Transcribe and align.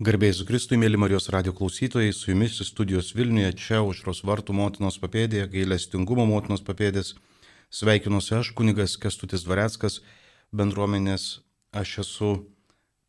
Garbėjus 0.00 0.46
Kristui, 0.48 0.78
mėly 0.80 0.96
Marijos 0.96 1.26
radio 1.28 1.52
klausytojai, 1.52 2.14
su 2.16 2.30
jumis 2.30 2.54
studijos 2.64 3.10
Vilniuje, 3.12 3.50
čia 3.60 3.82
užros 3.84 4.22
vartų 4.24 4.54
motinos 4.56 4.94
papėdėje, 4.96 5.50
gailestingumo 5.52 6.24
motinos 6.24 6.62
papėdės. 6.64 7.10
Sveikinuosi 7.68 8.32
aš, 8.38 8.48
kunigas 8.56 8.94
Kestutis 8.96 9.44
Dvareckas, 9.44 9.98
bendruomenės 10.56 11.42
aš 11.76 11.92
esu 12.00 12.30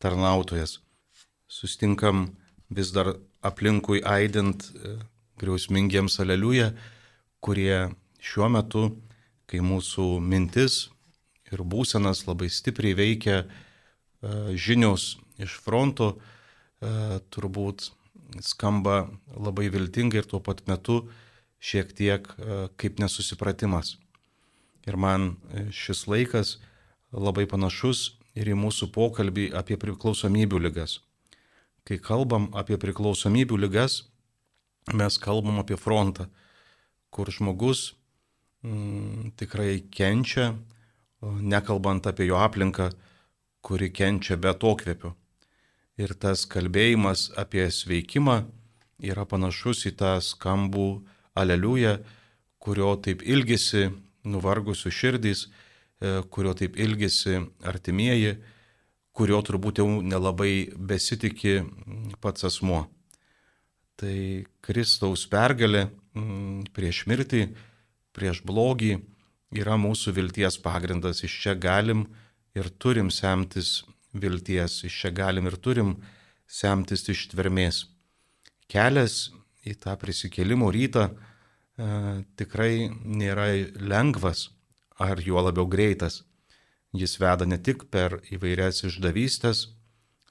tarnautojas. 0.04 0.82
Sustinkam 1.48 2.26
vis 2.68 2.92
dar 2.92 3.14
aplinkui 3.40 4.04
aidint 4.04 4.68
e, 4.68 4.92
griausmingiems 5.40 6.18
aleliuja, 6.20 6.74
kurie 7.40 7.86
šiuo 8.20 8.50
metu, 8.52 8.84
kai 9.48 9.64
mūsų 9.64 10.10
mintis 10.20 10.90
ir 11.48 11.64
būsenas 11.64 12.26
labai 12.28 12.52
stipriai 12.52 12.92
veikia 13.00 13.40
e, 13.40 13.48
žinios 14.60 15.14
iš 15.40 15.56
fronto, 15.64 16.18
turbūt 17.34 17.90
skamba 18.40 19.10
labai 19.36 19.68
viltingai 19.72 20.22
ir 20.22 20.28
tuo 20.28 20.40
pat 20.40 20.64
metu 20.68 21.02
šiek 21.62 21.92
tiek 21.94 22.26
e, 22.26 22.66
kaip 22.76 22.98
nesusipratimas. 22.98 23.96
Ir 24.88 24.96
man 24.96 25.36
e, 25.52 25.68
šis 25.70 26.06
laikas 26.10 26.56
labai 27.12 27.46
panašus 27.46 28.16
ir 28.34 28.48
į 28.48 28.56
mūsų 28.58 28.90
pokalbį 28.94 29.50
apie 29.58 29.76
priklausomybių 29.78 30.62
lygas. 30.66 31.00
Kai 31.86 31.98
kalbam 32.02 32.48
apie 32.56 32.78
priklausomybių 32.80 33.58
lygas, 33.66 34.02
mes 34.94 35.18
kalbam 35.22 35.60
apie 35.62 35.76
frontą, 35.78 36.28
kur 37.12 37.30
žmogus 37.30 37.92
mm, 38.64 39.34
tikrai 39.38 39.82
kenčia, 39.92 40.54
nekalbant 41.22 42.06
apie 42.10 42.26
jo 42.30 42.38
aplinką, 42.42 42.90
kuri 43.62 43.92
kenčia 43.94 44.38
be 44.40 44.50
atokvėpio. 44.50 45.12
Ir 46.00 46.14
tas 46.16 46.46
kalbėjimas 46.48 47.28
apie 47.36 47.66
sveikimą 47.68 48.38
yra 49.02 49.26
panašus 49.28 49.84
į 49.90 49.92
tą 50.00 50.14
skambų 50.24 50.86
aleliują, 51.36 51.98
kurio 52.62 52.94
taip 53.02 53.24
ilgisi 53.26 53.90
nuvargusių 54.24 54.92
širdys, 54.94 55.46
e, 56.00 56.22
kurio 56.32 56.54
taip 56.56 56.78
ilgisi 56.80 57.42
artimieji, 57.66 58.38
kurio 59.12 59.42
turbūt 59.44 59.82
jau 59.82 59.88
nelabai 60.00 60.70
besitiki 60.72 61.60
pats 62.20 62.48
asmuo. 62.48 62.86
Tai 64.00 64.16
Kristaus 64.64 65.26
pergalė 65.28 65.90
prieš 66.72 67.04
mirtį, 67.10 67.46
prieš 68.16 68.40
blogį 68.48 68.96
yra 69.52 69.76
mūsų 69.76 70.14
vilties 70.16 70.56
pagrindas. 70.62 71.22
Iš 71.24 71.34
čia 71.44 71.54
galim 71.54 72.06
ir 72.56 72.70
turim 72.80 73.10
semtis 73.12 73.82
vilties, 74.12 74.82
iš 74.84 74.98
čia 75.04 75.10
galim 75.10 75.48
ir 75.48 75.56
turim 75.56 75.96
semtis 76.48 77.06
iš 77.08 77.28
tvermės. 77.32 77.86
Kelias 78.68 79.30
į 79.64 79.76
tą 79.80 79.94
prisikėlimo 80.00 80.70
rytą 80.72 81.08
e, 81.08 81.14
tikrai 82.36 82.90
nėra 82.90 83.48
lengvas 83.80 84.50
ar 85.00 85.20
juo 85.20 85.42
labiau 85.42 85.66
greitas. 85.66 86.22
Jis 86.92 87.16
veda 87.20 87.48
ne 87.48 87.56
tik 87.56 87.86
per 87.90 88.20
įvairias 88.32 88.82
išdavystės, 88.84 89.70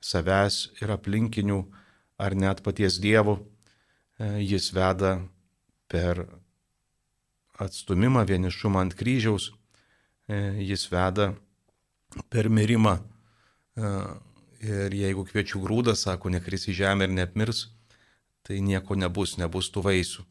savęs 0.02 0.68
ir 0.82 0.94
aplinkinių, 0.94 1.64
ar 2.22 2.36
net 2.38 2.62
paties 2.62 3.00
Dievo, 3.02 3.40
e, 4.20 4.44
jis 4.46 4.70
veda 4.74 5.18
per 5.90 6.28
atstumimą, 7.62 8.26
vienišumą 8.30 8.86
ant 8.86 8.98
kryžiaus, 8.98 9.52
e, 10.30 10.62
jis 10.70 10.86
veda 10.94 11.32
per 12.30 12.50
mirimą 12.50 13.00
Ir 14.62 14.94
jeigu 14.94 15.24
kviečių 15.26 15.64
grūdas, 15.64 16.04
sako, 16.06 16.30
nekris 16.30 16.68
į 16.70 16.76
žemę 16.84 17.08
ir 17.08 17.16
neapmirs, 17.18 17.66
tai 18.46 18.60
nieko 18.62 18.94
nebus, 18.94 19.40
nebus 19.42 19.72
tų 19.74 19.82
vaisių. 19.88 20.26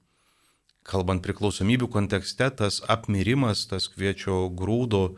Kalbant 0.86 1.22
priklausomybių 1.24 1.88
kontekste, 1.90 2.46
tas 2.54 2.78
apmirimas, 2.88 3.66
tas 3.70 3.88
kviečio 3.90 4.44
grūdo 4.54 5.16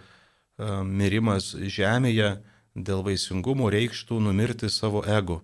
mirimas 0.88 1.52
žemėje 1.52 2.38
dėl 2.72 3.04
vaisingumo 3.04 3.68
reikštų 3.72 4.20
numirti 4.24 4.70
savo 4.72 5.04
ego, 5.04 5.42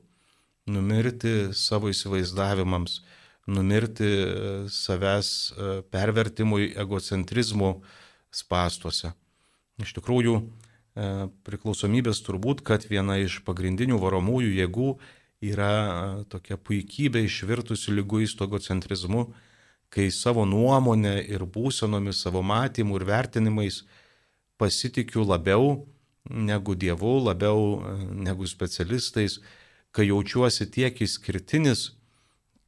numirti 0.69 1.53
savo 1.57 1.93
įsivaizdavimams, 1.93 3.03
numirti 3.49 4.09
savęs 4.73 5.31
pervertimui 5.93 6.73
egocentrizmo 6.77 7.77
spastuose. 8.33 9.13
Iš 9.85 9.95
tikrųjų, 10.01 10.41
E, 10.41 10.68
priklausomybės 11.47 12.23
turbūt, 12.27 12.65
kad 12.67 12.87
viena 12.91 13.19
iš 13.23 13.41
pagrindinių 13.47 13.99
varomųjų 14.03 14.55
jėgų 14.57 14.89
yra 15.45 15.73
e, 15.75 16.25
tokia 16.31 16.59
puikybė 16.59 17.23
išvirtusi 17.27 17.95
lyguisto 17.95 18.49
egocentrizmu, 18.49 19.29
kai 19.93 20.09
savo 20.13 20.45
nuomonę 20.45 21.17
ir 21.23 21.47
būsenomis, 21.47 22.23
savo 22.25 22.43
matymų 22.43 22.99
ir 22.99 23.07
vertinimais 23.09 23.83
pasitikiu 24.59 25.25
labiau 25.25 25.87
negu 26.29 26.75
Dievu, 26.75 27.19
labiau 27.29 27.79
e, 27.79 27.95
negu 28.29 28.49
specialistais, 28.51 29.39
kai 29.95 30.09
jaučiuosi 30.11 30.69
tiek 30.71 30.99
išskirtinis, 31.01 31.93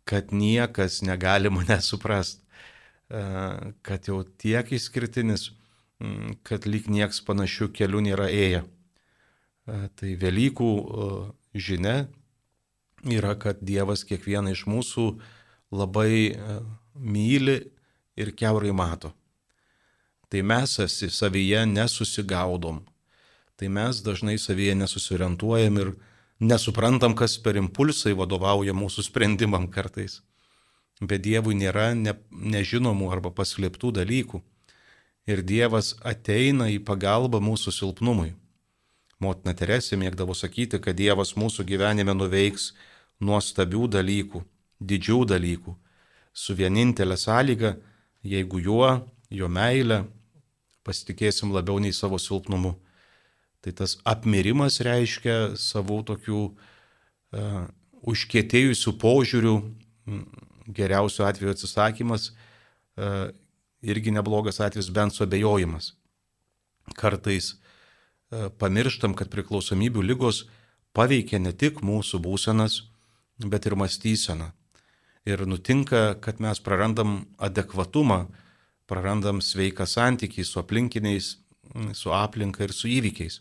kad 0.09 0.33
niekas 0.33 1.03
negali 1.07 1.51
mane 1.53 1.77
suprasti, 1.85 2.41
kad 3.83 4.07
jau 4.07 4.21
tiek 4.39 4.69
išskirtinis, 4.73 5.49
kad 6.47 6.67
lyg 6.67 6.89
nieks 6.89 7.21
panašių 7.27 7.71
kelių 7.77 8.03
nėra 8.09 8.29
ėję. 8.33 8.63
E, 8.65 9.81
tai 9.97 10.15
Velykų 10.21 10.71
e, 10.73 11.09
žinia 11.55 11.97
yra, 13.05 13.35
kad 13.41 13.61
Dievas 13.61 14.05
kiekvieną 14.09 14.55
iš 14.55 14.65
mūsų 14.71 15.07
labai 15.77 16.13
e, 16.33 16.61
myli 16.95 17.59
ir 18.17 18.33
keurai 18.37 18.73
mato. 18.73 19.13
Tai 20.31 20.45
mes 20.47 20.79
savyje 21.11 21.65
nesusigaudom. 21.67 22.85
Tai 23.59 23.69
mes 23.69 24.01
dažnai 24.01 24.39
savyje 24.39 24.77
nesusiorientuojam 24.79 25.81
ir 25.83 25.91
nesuprantam, 26.41 27.17
kas 27.19 27.37
per 27.43 27.59
impulsai 27.61 28.15
vadovauja 28.17 28.73
mūsų 28.73 29.05
sprendimam 29.11 29.67
kartais. 29.69 30.23
Bet 31.01 31.25
Dievui 31.25 31.57
nėra 31.57 31.93
ne, 31.97 32.15
nežinomų 32.31 33.11
arba 33.13 33.33
paslėptų 33.35 33.93
dalykų 34.01 34.41
ir 35.29 35.43
Dievas 35.47 35.95
ateina 36.07 36.69
į 36.71 36.81
pagalbą 36.85 37.41
mūsų 37.43 37.75
silpnumui. 37.75 38.33
Motina 39.21 39.53
Teresė 39.57 39.99
mėgdavo 40.01 40.35
sakyti, 40.37 40.81
kad 40.81 40.97
Dievas 40.97 41.35
mūsų 41.37 41.67
gyvenime 41.69 42.15
nuveiks 42.17 42.71
nuostabių 43.21 43.89
dalykų, 43.93 44.41
didžių 44.81 45.25
dalykų, 45.29 45.75
su 46.33 46.57
vienintelė 46.57 47.19
sąlyga, 47.21 47.75
jeigu 48.25 48.63
juo, 48.65 48.95
jo 49.29 49.49
meilė, 49.49 50.07
pasitikėsim 50.87 51.53
labiau 51.53 51.79
nei 51.83 51.93
savo 51.93 52.19
silpnumu. 52.19 52.79
Tai 53.61 53.75
tas 53.77 53.99
apmirimas 54.09 54.81
reiškia 54.81 55.53
savų 55.61 56.01
tokių 56.09 56.41
uh, 56.49 57.67
užkėtėjusių 58.09 58.95
požiūrių, 59.03 59.55
geriausiu 60.73 61.27
atveju 61.29 61.53
atsisakymas 61.53 62.31
uh, 62.31 63.29
irgi 63.83 64.13
neblogas 64.15 64.61
atvejis, 64.61 64.91
bent 64.93 65.15
suabejojimas. 65.15 65.95
Kartais 66.97 67.53
e, 67.55 68.49
pamirštam, 68.61 69.15
kad 69.17 69.31
priklausomybių 69.33 70.05
lygos 70.05 70.45
paveikia 70.97 71.41
ne 71.41 71.53
tik 71.53 71.83
mūsų 71.87 72.21
būsenas, 72.25 72.83
bet 73.41 73.67
ir 73.67 73.77
mąstyseną. 73.79 74.51
Ir 75.29 75.45
nutinka, 75.47 76.17
kad 76.21 76.41
mes 76.41 76.61
prarandam 76.65 77.27
adekvatumą, 77.39 78.25
prarandam 78.89 79.41
sveiką 79.45 79.87
santykį 79.87 80.45
su 80.45 80.61
aplinkiniais, 80.61 81.37
su 81.95 82.13
aplinka 82.17 82.65
ir 82.65 82.73
su 82.75 82.89
įvykiais. 82.89 83.41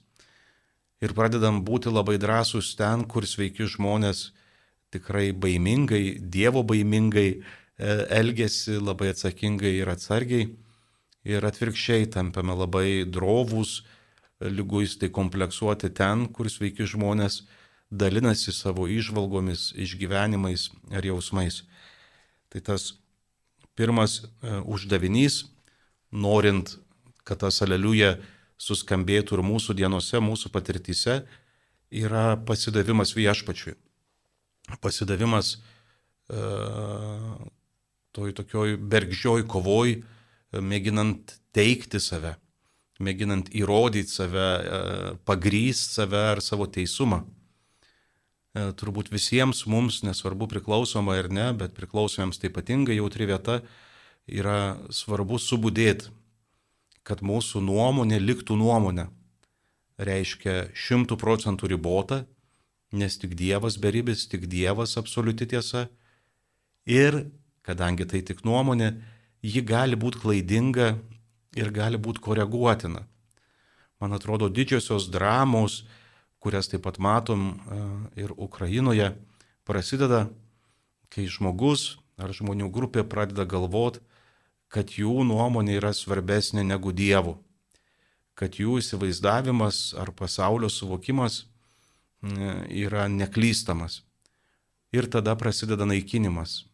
Ir 1.00 1.16
pradedam 1.16 1.64
būti 1.64 1.92
labai 1.92 2.18
drąsūs 2.20 2.76
ten, 2.78 3.06
kur 3.08 3.26
sveiki 3.26 3.66
žmonės 3.72 4.30
tikrai 4.92 5.32
baimingai, 5.32 6.20
Dievo 6.20 6.64
baimingai 6.68 7.42
elgesi 7.80 8.78
labai 8.80 9.14
atsakingai 9.14 9.78
ir 9.80 9.90
atsargiai 9.92 10.50
ir 11.28 11.46
atvirkščiai 11.46 12.10
tampame 12.12 12.56
labai 12.56 13.06
drovūs, 13.08 13.84
lyguistai 14.40 15.10
kompleksuoti 15.12 15.90
ten, 15.96 16.28
kur 16.32 16.48
sveiki 16.52 16.88
žmonės 16.88 17.42
dalinasi 17.92 18.54
savo 18.56 18.88
išvalgomis, 18.88 19.74
išgyvenimais 19.76 20.70
ar 20.96 21.06
jausmais. 21.06 21.64
Tai 22.50 22.62
tas 22.66 22.94
pirmas 23.76 24.22
e, 24.22 24.60
uždavinys, 24.64 25.44
norint, 26.12 26.78
kad 27.28 27.42
tas 27.44 27.62
aleliuja 27.66 28.18
suskambėtų 28.60 29.38
ir 29.38 29.46
mūsų 29.46 29.76
dienose, 29.78 30.22
mūsų 30.24 30.52
patirtyse, 30.54 31.22
yra 31.90 32.34
pasidavimas 32.48 33.14
viešpačiui. 33.18 33.76
Pasidavimas 34.84 35.56
uh, 36.30 37.40
toj 38.16 38.34
tokioj 38.38 38.78
bergžioj 38.78 39.46
kovoj, 39.48 40.00
e, 40.00 40.62
mėginant 40.62 41.36
teikti 41.56 42.02
save, 42.02 42.36
mėginant 43.00 43.50
įrodyti 43.56 44.12
save, 44.12 44.48
e, 44.60 45.14
pagrysti 45.26 46.00
save 46.00 46.24
ar 46.36 46.42
savo 46.46 46.68
teisumą. 46.68 47.26
turbūt 48.60 49.12
visiems 49.14 49.66
mums, 49.70 50.02
nesvarbu 50.04 50.48
priklausoma 50.50 51.14
ar 51.16 51.30
ne, 51.30 51.54
bet 51.54 51.76
priklausomiems 51.78 52.42
tai 52.42 52.50
ypatingai 52.50 52.98
jautri 52.98 53.28
vieta, 53.30 53.62
yra 54.28 54.78
svarbu 54.90 55.38
subudėti, 55.40 56.10
kad 57.04 57.22
mūsų 57.26 57.62
nuomonė 57.64 58.20
liktų 58.20 58.58
nuomonė. 58.60 59.08
Reiškia 60.00 60.70
šimtų 60.74 61.18
procentų 61.20 61.70
ribota, 61.74 62.24
nes 62.92 63.18
tik 63.22 63.36
Dievas 63.38 63.78
beribis, 63.78 64.26
tik 64.30 64.48
Dievas 64.50 64.98
absoliuti 64.98 65.48
tiesa. 65.50 65.88
Ir 66.90 67.26
kadangi 67.70 68.08
tai 68.10 68.24
tik 68.26 68.42
nuomonė, 68.48 68.96
ji 69.46 69.62
gali 69.62 70.00
būti 70.00 70.24
klaidinga 70.24 70.90
ir 71.60 71.72
gali 71.76 72.02
būti 72.02 72.24
koreguotina. 72.26 73.06
Man 74.00 74.16
atrodo, 74.16 74.50
didžiosios 74.50 75.10
dramos, 75.12 75.84
kurias 76.40 76.72
taip 76.72 76.86
pat 76.88 76.98
matom 77.04 77.50
e, 77.52 77.80
ir 78.24 78.34
Ukrainoje, 78.38 79.12
prasideda, 79.68 80.28
kai 81.14 81.28
žmogus 81.28 82.00
ar 82.20 82.32
žmonių 82.36 82.70
grupė 82.74 83.04
pradeda 83.08 83.46
galvoti, 83.46 84.02
kad 84.70 84.94
jų 84.94 85.24
nuomonė 85.28 85.80
yra 85.80 85.92
svarbesnė 85.96 86.64
negu 86.64 86.94
Dievo, 86.96 87.40
kad 88.38 88.60
jų 88.60 88.78
įsivaizdavimas 88.80 89.96
ar 90.00 90.14
pasaulio 90.16 90.70
suvokimas 90.70 91.44
yra 92.22 93.08
neklystamas. 93.10 94.04
Ir 94.94 95.10
tada 95.10 95.36
prasideda 95.38 95.86
naikinimas. 95.86 96.69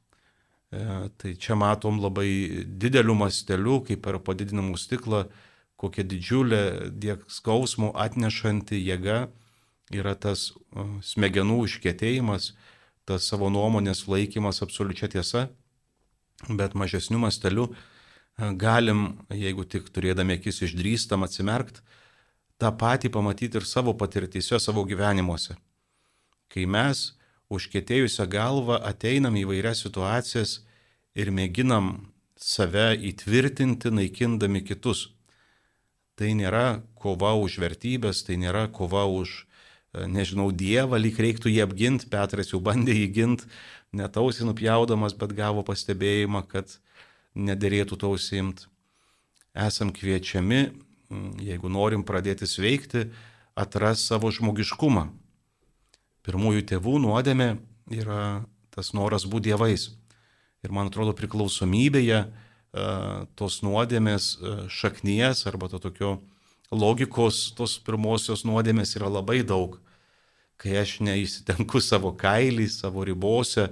E, 0.73 1.09
tai 1.17 1.35
čia 1.37 1.55
matom 1.55 1.99
labai 2.01 2.65
dideliu 2.65 3.15
masteliu, 3.17 3.79
kaip 3.85 4.01
per 4.05 4.17
padidinamų 4.25 4.79
stiklą, 4.81 5.25
kokia 5.79 6.05
didžiulė 6.07 6.61
tiek 7.01 7.25
skausmų 7.29 7.91
atnešanti 7.99 8.79
jėga 8.79 9.25
yra 9.93 10.15
tas 10.17 10.53
smegenų 11.05 11.65
iškėtėjimas, 11.67 12.53
tas 13.05 13.27
savo 13.29 13.51
nuomonės 13.53 14.07
laikymas 14.09 14.63
absoliučia 14.65 15.11
tiesa, 15.13 15.49
bet 16.49 16.73
mažesniu 16.73 17.19
masteliu 17.21 17.67
e, 17.69 17.75
galim, 18.57 19.21
jeigu 19.29 19.67
tik 19.69 19.91
turėdami 19.93 20.39
akis 20.39 20.63
išdrįstam 20.65 21.27
atsimerkt, 21.27 21.83
tą 22.57 22.71
patį 22.73 23.11
pamatyti 23.13 23.59
ir 23.59 23.67
savo 23.67 23.93
patirtyse, 23.93 24.57
savo 24.59 24.83
gyvenimuose. 24.87 25.59
Kai 26.49 26.65
mes 26.65 27.11
užkėtėjusią 27.53 28.25
galvą 28.31 28.79
ateinam 28.81 29.35
į 29.37 29.45
vairias 29.51 29.83
situacijas 29.85 30.59
ir 31.15 31.31
mėginam 31.31 32.11
save 32.35 32.93
įtvirtinti, 33.11 33.91
naikindami 33.93 34.63
kitus. 34.65 35.09
Tai 36.15 36.31
nėra 36.39 36.81
kova 36.99 37.33
už 37.39 37.59
vertybės, 37.63 38.23
tai 38.27 38.39
nėra 38.39 38.67
kova 38.71 39.03
už, 39.11 39.43
e, 39.93 40.07
nežinau, 40.07 40.51
Dievą, 40.51 40.99
lyg 40.99 41.19
reiktų 41.19 41.51
jį 41.51 41.61
apginti, 41.65 42.09
Petras 42.11 42.53
jau 42.53 42.61
bandė 42.63 42.95
jį 42.95 43.09
ginti, 43.17 43.51
netausi 43.91 44.47
nupjaudamas, 44.47 45.13
bet 45.13 45.35
gavo 45.35 45.63
pastebėjimą, 45.67 46.45
kad 46.47 46.79
nederėtų 47.35 47.99
to 47.99 48.15
užsimti. 48.15 48.71
Esam 49.55 49.91
kviečiami 49.95 50.63
jeigu 51.43 51.69
norim 51.69 52.03
pradėti 52.05 52.47
sveikti, 52.49 53.09
atras 53.55 54.05
savo 54.07 54.31
žmogiškumą. 54.33 55.09
Pirmųjų 56.25 56.65
tėvų 56.71 56.97
nuodėmė 57.03 57.49
yra 57.93 58.45
tas 58.73 58.91
noras 58.97 59.27
būti 59.29 59.51
dievais. 59.51 59.91
Ir 60.65 60.73
man 60.73 60.89
atrodo 60.89 61.13
priklausomybėje 61.17 62.19
e, 62.25 62.29
tos 63.37 63.59
nuodėmės 63.61 64.29
e, 64.35 64.55
šaknies 64.73 65.45
arba 65.49 65.69
to 65.69 65.79
tokio 65.83 66.15
logikos 66.73 67.51
tos 67.57 67.77
pirmosios 67.85 68.41
nuodėmės 68.47 68.95
yra 68.97 69.11
labai 69.11 69.43
daug. 69.45 69.77
Kai 70.57 70.79
aš 70.81 70.97
neįsitenku 71.05 71.81
savo 71.83 72.13
kailį, 72.17 72.65
savo 72.71 73.03
ribose, 73.05 73.67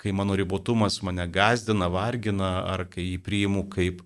kai 0.00 0.14
mano 0.16 0.36
ribotumas 0.38 1.00
mane 1.04 1.26
gazdina, 1.30 1.90
vargina, 1.92 2.62
ar 2.72 2.86
kai 2.90 3.04
jį 3.04 3.20
priimu 3.22 3.66
kaip 3.70 4.00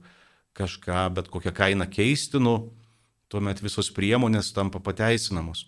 kažką 0.57 1.07
bet 1.15 1.31
kokią 1.33 1.53
kainą 1.55 1.87
keistinu, 1.93 2.57
tuomet 3.29 3.61
visos 3.63 3.93
priemonės 3.93 4.51
tampa 4.57 4.81
pateisinamos. 4.81 5.67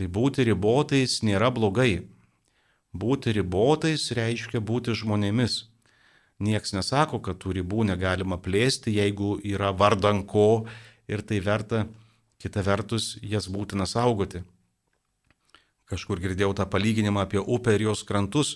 Tai 0.00 0.06
būti 0.08 0.46
ribotais 0.48 1.18
nėra 1.20 1.50
blogai. 1.52 2.06
Būti 2.96 3.34
ribotais 3.36 4.06
reiškia 4.16 4.62
būti 4.64 4.94
žmonėmis. 4.96 5.66
Niekas 6.40 6.72
nesako, 6.72 7.18
kad 7.20 7.36
tų 7.36 7.58
ribų 7.58 7.84
negalima 7.84 8.38
plėsti, 8.40 8.94
jeigu 8.96 9.34
yra 9.44 9.74
vardan 9.76 10.22
ko 10.24 10.64
ir 11.04 11.20
tai 11.20 11.42
verta, 11.44 11.82
kita 12.40 12.64
vertus, 12.64 13.18
jas 13.20 13.44
būtina 13.52 13.84
saugoti. 13.84 14.40
Kažkur 15.84 16.22
girdėjau 16.24 16.54
tą 16.56 16.64
palyginimą 16.64 17.26
apie 17.26 17.42
upę 17.44 17.74
ir 17.76 17.84
jos 17.90 18.00
krantus 18.08 18.54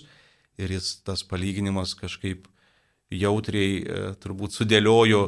ir 0.57 0.73
jis 0.73 0.95
tas 1.05 1.21
palyginimas 1.21 1.93
kažkaip 1.99 2.47
jautriai 3.13 3.75
e, 3.83 4.01
turbūt 4.17 4.57
sudėliojo 4.57 5.21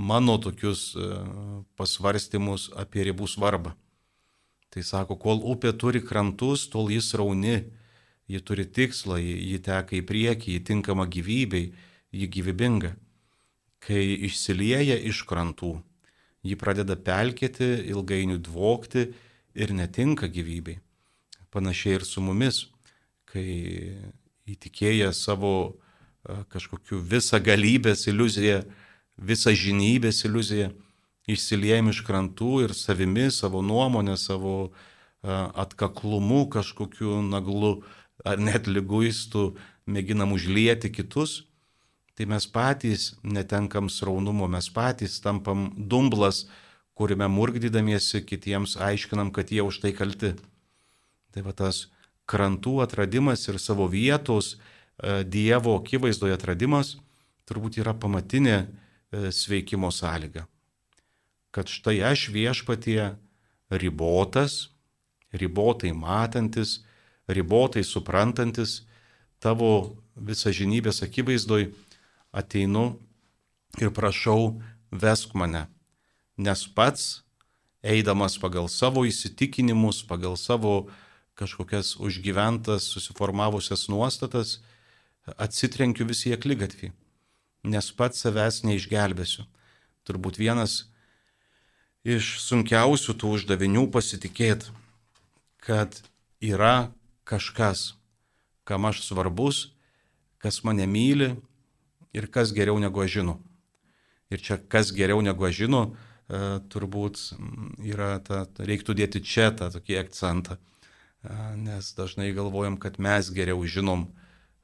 mano 0.00 0.38
tokius 0.40 0.94
e, 0.96 1.12
pasvarstymus 1.76 2.70
apie 2.72 3.04
ribų 3.10 3.28
svarbą. 3.28 3.74
Tai 4.78 4.84
sako, 4.86 5.16
kol 5.18 5.40
upė 5.42 5.72
turi 5.74 5.98
krantus, 5.98 6.68
tol 6.70 6.92
jis 6.94 7.08
rauni, 7.18 7.64
ji 8.30 8.38
turi 8.46 8.62
tikslą, 8.62 9.16
ji 9.18 9.58
teka 9.58 9.96
į 9.98 10.04
priekį, 10.06 10.52
ji 10.54 10.60
tinkama 10.68 11.08
gyvybei, 11.10 11.72
ji 12.14 12.28
gyvybinga. 12.30 12.92
Kai 13.82 14.04
išsilieja 14.28 14.94
iš 15.10 15.24
krantų, 15.26 15.72
ji 16.46 16.54
pradeda 16.60 16.94
pelkėti, 16.94 17.72
ilgainiui 17.90 18.38
dvokti 18.38 19.08
ir 19.58 19.74
netinka 19.74 20.30
gyvybei. 20.30 20.78
Panašiai 21.50 21.98
ir 21.98 22.06
su 22.06 22.22
mumis, 22.22 22.68
kai 23.26 23.50
įtikėję 24.46 25.10
savo 25.10 25.74
kažkokiu 26.54 27.02
visą 27.02 27.42
galybės 27.42 28.06
iliuziją, 28.14 28.62
visą 29.18 29.58
žinybės 29.58 30.22
iliuziją, 30.30 30.70
išsiliejam 31.28 31.90
iš 31.92 32.02
krantų 32.06 32.64
ir 32.66 32.74
savimi, 32.76 33.28
savo 33.34 33.62
nuomonę, 33.62 34.16
savo 34.16 34.70
atkaklumu 35.22 36.46
kažkokiu 36.50 37.20
naglu 37.26 37.82
ar 38.24 38.38
net 38.38 38.68
lyguistų 38.70 39.50
mėginam 39.90 40.32
užlieti 40.36 40.90
kitus, 40.94 41.44
tai 42.14 42.26
mes 42.30 42.46
patys 42.50 43.12
netenkam 43.22 43.90
sraunumo, 43.90 44.48
mes 44.50 44.70
patys 44.74 45.18
tampam 45.22 45.68
dumblas, 45.76 46.46
kuriame 46.98 47.28
murgdydamiesi 47.30 48.24
kitiems 48.26 48.74
aiškinam, 48.82 49.30
kad 49.34 49.52
jie 49.54 49.62
už 49.62 49.82
tai 49.84 49.92
kalti. 49.94 50.32
Tai 51.34 51.44
va 51.46 51.54
tas 51.54 51.86
krantų 52.26 52.80
atradimas 52.82 53.46
ir 53.46 53.60
savo 53.62 53.86
vietos, 53.90 54.56
E, 54.98 55.22
Dievo 55.24 55.76
akivaizdoje 55.78 56.34
atradimas 56.34 56.96
turbūt 57.48 57.78
yra 57.78 57.94
pamatinė 57.94 58.56
e, 58.58 59.30
sveikimo 59.32 59.92
sąlyga. 59.94 60.46
Kad 61.58 61.66
štai 61.66 61.98
aš 62.06 62.28
viešpatie 62.30 63.16
ribotas, 63.66 64.68
ribotai 65.34 65.90
matantis, 65.90 66.84
ribotai 67.26 67.82
suprantantis, 67.82 68.84
tavo 69.42 69.98
visą 70.14 70.52
žinybės 70.54 71.02
akivaizdoj 71.02 71.72
ateinu 72.30 72.84
ir 73.82 73.90
prašau, 73.90 74.60
vesk 74.94 75.34
mane. 75.34 75.64
Nes 76.38 76.62
pats, 76.70 77.24
eidamas 77.82 78.38
pagal 78.38 78.70
savo 78.70 79.02
įsitikinimus, 79.02 80.04
pagal 80.06 80.38
savo 80.38 80.86
kažkokias 81.34 81.96
užgyventas, 81.98 82.86
susiformavusias 82.86 83.88
nuostatas, 83.90 84.60
atsitrenkiu 85.34 86.06
visi 86.06 86.30
į 86.30 86.36
aklygatvį, 86.38 86.92
nes 87.74 87.90
pats 87.98 88.22
savęs 88.22 88.62
neišgelbėsiu. 88.62 89.42
Turbūt 90.06 90.38
vienas 90.38 90.86
iš 92.06 92.38
sunkiausių 92.44 93.14
tų 93.18 93.32
uždavinių 93.38 93.88
pasitikėti, 93.94 94.70
kad 95.64 96.00
yra 96.40 96.90
kažkas, 97.28 97.94
kam 98.64 98.86
aš 98.88 99.02
svarbus, 99.06 99.68
kas 100.38 100.62
mane 100.64 100.86
myli 100.86 101.34
ir 102.14 102.28
kas 102.30 102.52
geriau 102.54 102.78
negu 102.78 103.02
aš 103.02 103.18
žinau. 103.20 103.38
Ir 104.30 104.42
čia 104.44 104.58
kas 104.60 104.92
geriau 104.92 105.20
negu 105.24 105.48
aš 105.48 105.64
žinau, 105.64 105.82
e, 105.88 106.60
turbūt 106.70 107.20
yra 107.84 108.18
ta, 108.24 108.44
reiktų 108.58 108.96
dėti 108.96 109.24
čia 109.24 109.50
tą 109.56 109.70
tokį 109.72 109.98
akcentą, 110.04 110.58
e, 110.58 111.36
nes 111.56 111.92
dažnai 111.96 112.30
galvojam, 112.36 112.76
kad 112.76 113.00
mes 113.00 113.32
geriau 113.34 113.64
žinom, 113.64 114.08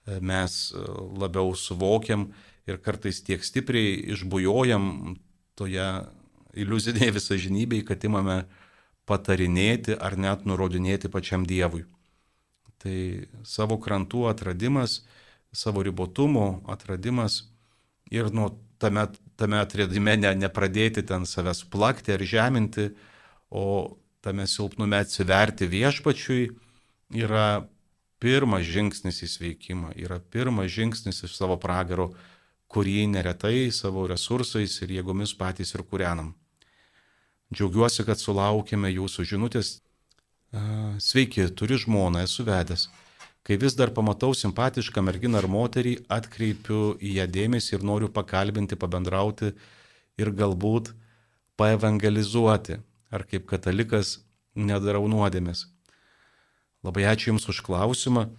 mes 0.05 0.73
e, 0.73 0.85
labiau 1.17 1.55
suvokiam 1.57 2.29
ir 2.69 2.81
kartais 2.81 3.23
tiek 3.25 3.45
stipriai 3.45 3.97
išbujojam 4.14 5.17
toje 5.57 5.88
iliuzinėje 6.56 7.14
visažinybėje, 7.18 7.87
kad 7.88 8.04
imame 8.06 8.44
patarinėti 9.08 9.96
ar 10.00 10.16
net 10.16 10.46
nurodinėti 10.49 11.11
pačiam 11.12 11.44
Dievui. 11.49 11.84
Tai 12.80 12.96
savo 13.49 13.78
krantų 13.80 14.26
atradimas, 14.30 15.02
savo 15.52 15.84
ribotumo 15.84 16.64
atradimas 16.68 17.44
ir 18.12 18.30
nuo 18.32 18.50
tame, 18.78 19.06
tame 19.40 19.61
atradime 19.62 20.16
ne, 20.20 20.34
nepradėti 20.44 21.04
ten 21.06 21.25
savęs 21.28 21.64
plakti 21.73 22.14
ar 22.16 22.25
žeminti, 22.25 22.90
o 23.50 23.96
tame 24.25 24.46
silpnume 24.50 24.99
atsiverti 24.99 25.68
viešpačiui 25.70 26.49
yra 27.14 27.64
pirmas 28.25 28.64
žingsnis 28.66 29.20
į 29.25 29.28
sveikimą, 29.30 29.92
yra 30.00 30.18
pirmas 30.18 30.73
žingsnis 30.73 31.25
iš 31.26 31.37
savo 31.37 31.58
pragaro, 31.61 32.11
kurį 32.73 33.04
neretai 33.12 33.68
savo 33.73 34.06
resursais 34.11 34.80
ir 34.82 34.96
jėgomis 34.96 35.37
patys 35.38 35.75
ir 35.76 35.84
kūrenam. 35.87 36.32
Džiaugiuosi, 37.52 38.04
kad 38.06 38.20
sulaukėme 38.20 38.88
jūsų 38.94 39.26
žinutės. 39.34 39.78
Sveiki, 41.02 41.48
turiu 41.58 41.76
žmoną, 41.82 42.22
esu 42.24 42.46
vedęs. 42.46 42.88
Kai 43.44 43.58
vis 43.60 43.74
dar 43.76 43.90
pamatau 43.92 44.32
simpatišką 44.32 45.02
merginą 45.04 45.42
ar 45.42 45.48
moterį, 45.50 45.98
atkreipiu 46.08 46.94
į 46.96 47.18
ją 47.18 47.26
dėmesį 47.28 47.76
ir 47.76 47.84
noriu 47.84 48.08
pakalbinti, 48.08 48.78
pabendrauti 48.80 49.50
ir 50.16 50.30
galbūt 50.32 50.94
paevangelizuoti, 51.60 52.78
ar 53.12 53.26
kaip 53.28 53.44
katalikas 53.50 54.22
nedarau 54.56 55.04
nuodėmės. 55.10 55.66
Labai 56.84 57.04
ačiū 57.10 57.32
Jums 57.32 57.48
už 57.52 57.60
klausimą. 57.66 58.30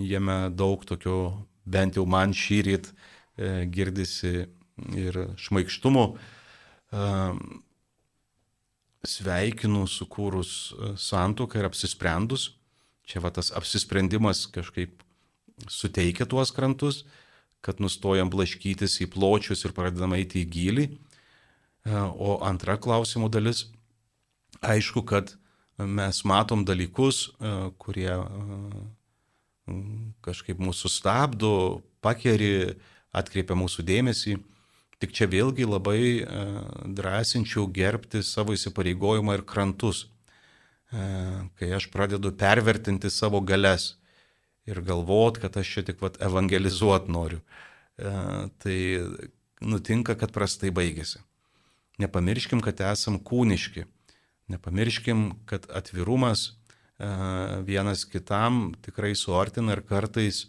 Jame 0.00 0.38
daug 0.56 0.86
tokio, 0.88 1.44
bent 1.68 1.98
jau 2.00 2.06
man 2.08 2.32
šį 2.32 2.58
ryt 2.64 2.88
e, 2.90 3.66
girdisi 3.68 4.46
ir 4.96 5.20
šmaikštumo. 5.36 6.06
E, 9.00 9.08
sveikinu 9.08 9.86
sukūrus 9.88 10.72
e, 10.72 10.92
santuoką 10.96 11.60
ir 11.60 11.68
apsisprendus. 11.68 12.50
Čia 13.08 13.22
va 13.24 13.30
tas 13.34 13.50
apsisprendimas 13.56 14.46
kažkaip 14.52 15.02
suteikia 15.68 16.26
tuos 16.26 16.52
krantus, 16.54 17.04
kad 17.60 17.80
nustojam 17.80 18.30
blaškytis 18.30 19.00
į 19.04 19.10
pločius 19.12 19.64
ir 19.64 19.74
pradedam 19.76 20.14
eiti 20.16 20.44
į 20.44 20.50
gilį. 20.54 20.86
O 21.90 22.36
antra 22.44 22.76
klausimo 22.76 23.28
dalis, 23.32 23.64
aišku, 24.60 25.02
kad 25.08 25.32
mes 25.80 26.24
matom 26.24 26.64
dalykus, 26.64 27.30
e, 27.40 27.52
kurie 27.80 28.12
e, 28.12 28.22
kažkaip 30.24 30.60
mūsų 30.60 30.92
stabdo, 30.92 31.82
pakeri, 32.04 32.76
atkreipia 33.16 33.56
mūsų 33.56 33.84
dėmesį. 33.88 34.36
Tik 35.00 35.14
čia 35.16 35.28
vėlgi 35.32 35.66
labai 35.68 36.02
e, 36.20 36.24
drąsinčiau 36.98 37.66
gerbti 37.72 38.22
savo 38.26 38.56
įsipareigojimą 38.56 39.38
ir 39.38 39.46
krantus, 39.48 40.08
kai 40.90 41.68
aš 41.70 41.84
pradedu 41.92 42.32
pervertinti 42.34 43.06
savo 43.14 43.38
galės 43.46 43.92
ir 44.66 44.80
galvot, 44.82 45.36
kad 45.38 45.54
aš 45.60 45.68
čia 45.76 45.84
tik 45.86 46.00
vat, 46.02 46.16
evangelizuot 46.18 47.06
noriu. 47.06 47.38
Tai 47.94 48.78
nutinka, 49.62 50.16
kad 50.18 50.34
prastai 50.34 50.72
baigėsi. 50.74 51.22
Nepamirškim, 52.02 52.58
kad 52.64 52.82
esam 52.88 53.20
kūniški 53.22 53.86
Nepamirškim, 54.50 55.32
kad 55.46 55.66
atvirumas 55.74 56.48
e, 56.48 56.52
vienas 57.62 58.04
kitam 58.04 58.72
tikrai 58.82 59.14
suartina 59.14 59.76
ir 59.76 59.82
kartais 59.86 60.42
e, 60.42 60.48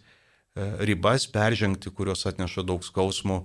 ribas 0.88 1.28
peržengti, 1.30 1.92
kurios 1.94 2.26
atneša 2.26 2.64
daug 2.66 2.82
skausmų 2.82 3.44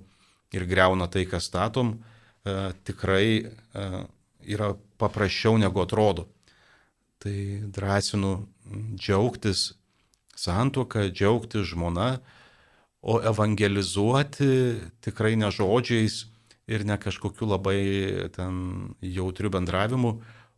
ir 0.55 0.65
greuna 0.69 1.07
tai, 1.11 1.25
ką 1.29 1.41
statom, 1.43 1.97
e, 2.45 2.55
tikrai 2.87 3.27
yra 4.47 4.71
paprasčiau 4.97 5.57
negu 5.59 5.81
atrodo. 5.83 6.27
Tai 7.19 7.37
drąsinu 7.73 8.47
džiaugtis 8.95 9.73
santuoką, 10.37 11.09
džiaugtis 11.11 11.73
žmona, 11.73 12.19
o 13.01 13.19
evangelizuoti 13.21 14.49
tikrai 15.01 15.35
ne 15.39 15.49
žodžiais 15.53 16.25
ir 16.67 16.83
ne 16.85 16.97
kažkokiu 16.99 17.47
labai 17.47 18.29
ten 18.35 18.93
jautriu 19.01 19.49
bendravimu, 19.53 20.17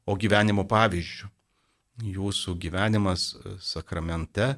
o 0.10 0.16
gyvenimo 0.18 0.66
pavyzdžių. 0.66 1.30
Jūsų 2.10 2.56
gyvenimas 2.64 3.34
e, 3.36 3.58
sakramente 3.62 4.46
e, 4.50 4.56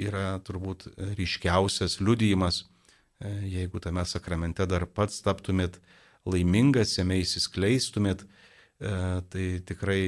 yra 0.00 0.40
turbūt 0.42 0.88
ryškiausias 1.18 2.00
liudijimas, 2.00 2.62
e, 2.64 2.71
jeigu 3.22 3.80
tame 3.82 4.04
sakramente 4.08 4.66
dar 4.66 4.86
pats 4.86 5.22
taptumėt 5.24 5.78
laimingas, 6.28 6.96
jame 6.98 7.20
įsiskleistumėt, 7.22 8.24
tai 8.78 9.46
tikrai 9.66 10.02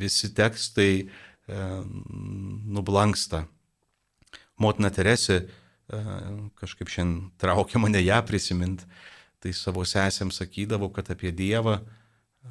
visi 0.00 0.32
tekstai 0.34 1.08
nublanksta. 2.76 3.44
Motina 4.60 4.90
Teresė 4.90 5.44
kažkaip 6.58 6.90
šiandien 6.90 7.30
traukia 7.40 7.80
mane 7.82 8.02
ją 8.02 8.20
prisimint, 8.26 8.84
tai 9.40 9.52
savo 9.56 9.84
sesėm 9.88 10.30
sakydavo, 10.34 10.90
kad 10.94 11.10
apie 11.10 11.32
Dievą 11.32 11.80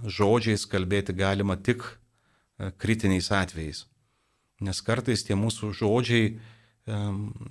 žodžiais 0.04 0.66
kalbėti 0.70 1.16
galima 1.18 1.56
tik 1.58 1.84
e, 1.86 2.72
kritiniais 2.78 3.32
atvejais. 3.34 3.86
Nes 4.62 4.82
kartais 4.86 5.24
tie 5.26 5.38
mūsų 5.40 5.72
žodžiai 5.74 6.34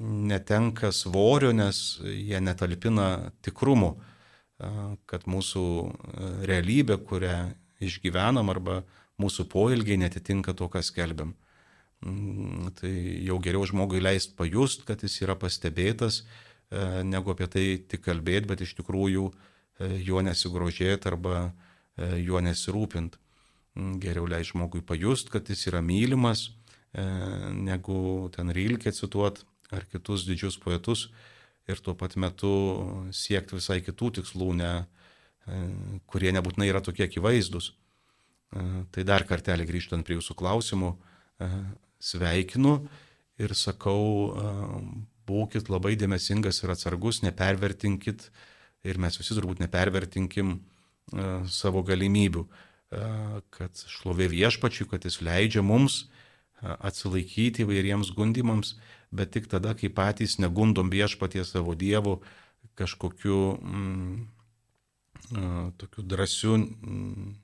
netenka 0.00 0.92
svorio, 0.92 1.52
nes 1.52 1.98
jie 2.04 2.40
netalpina 2.40 3.32
tikrumu, 3.44 3.94
e, 3.94 4.70
kad 5.10 5.26
mūsų 5.30 5.64
e, 5.64 6.30
realybė, 6.50 6.98
kurią 7.08 7.36
išgyvenam 7.84 8.50
arba 8.50 8.82
mūsų 9.22 9.48
poilgiai 9.50 9.98
netitinka 10.00 10.54
to, 10.54 10.68
ką 10.70 10.82
skelbiam. 10.86 11.34
Mm, 12.04 12.74
tai 12.78 12.92
jau 13.26 13.38
geriau 13.42 13.66
žmogui 13.66 14.02
leist 14.02 14.36
pajust, 14.38 14.86
kad 14.86 15.02
jis 15.02 15.20
yra 15.26 15.38
pastebėtas, 15.38 16.22
negu 17.08 17.32
apie 17.32 17.46
tai 17.48 17.62
tik 17.88 18.02
kalbėti, 18.04 18.44
bet 18.50 18.60
iš 18.60 18.74
tikrųjų 18.76 19.22
juo 20.04 20.18
nesigrožėti 20.20 21.08
arba 21.08 21.46
E, 21.98 22.18
juo 22.22 22.40
nesirūpint. 22.44 23.18
Mm, 23.78 23.98
geriau 24.02 24.28
leis 24.30 24.52
žmogui 24.52 24.82
pajust, 24.86 25.32
kad 25.34 25.48
jis 25.50 25.66
yra 25.70 25.82
mylimas, 25.84 26.48
e, 26.48 26.57
negu 26.94 28.28
ten 28.34 28.52
Rilkė 28.54 28.92
cituot 28.96 29.42
ar 29.74 29.84
kitus 29.92 30.24
didžius 30.24 30.56
poetus 30.60 31.08
ir 31.68 31.80
tuo 31.84 31.92
pat 31.98 32.16
metu 32.16 32.52
siekti 33.12 33.58
visai 33.58 33.82
kitų 33.84 34.08
tikslų, 34.18 34.48
ne, 34.56 34.70
e, 35.44 35.58
kurie 36.08 36.32
nebūtinai 36.32 36.70
yra 36.70 36.80
tokie 36.84 37.04
akivaizdus. 37.04 37.74
Tai 38.48 39.02
dar 39.04 39.26
kartelį 39.28 39.66
grįžtant 39.68 40.06
prie 40.08 40.16
jūsų 40.16 40.32
klausimų, 40.40 40.94
sveikinu 42.00 42.70
ir 43.36 43.52
sakau, 43.52 44.32
būkite 45.28 45.68
labai 45.68 45.92
dėmesingas 46.00 46.62
ir 46.62 46.72
atsargus, 46.72 47.20
nepervertinkit 47.26 48.24
ir 48.88 49.00
mes 49.04 49.20
visi 49.20 49.36
turbūt 49.36 49.60
nepervertinkim 49.60 50.54
E, 51.08 51.26
savo 51.48 51.82
galimybių, 51.86 52.42
e, 52.44 53.02
kad 53.54 53.84
šlovė 53.88 54.28
viešpačiui, 54.32 54.88
kad 54.90 55.06
jis 55.08 55.20
leidžia 55.24 55.62
mums 55.64 56.02
e, 56.04 56.08
atsilaikyti 56.62 57.64
įvairiems 57.64 58.12
gundimams, 58.16 58.76
bet 59.14 59.32
tik 59.36 59.48
tada, 59.50 59.74
kai 59.78 59.90
patys 59.92 60.38
negundom 60.42 60.90
viešpatie 60.90 61.44
savo 61.46 61.74
dievų 61.78 62.18
kažkokiu 62.78 63.58
mm, 63.58 64.16
tokiu 65.78 66.02
drąsiu, 66.02 66.56
mm, 66.56 67.36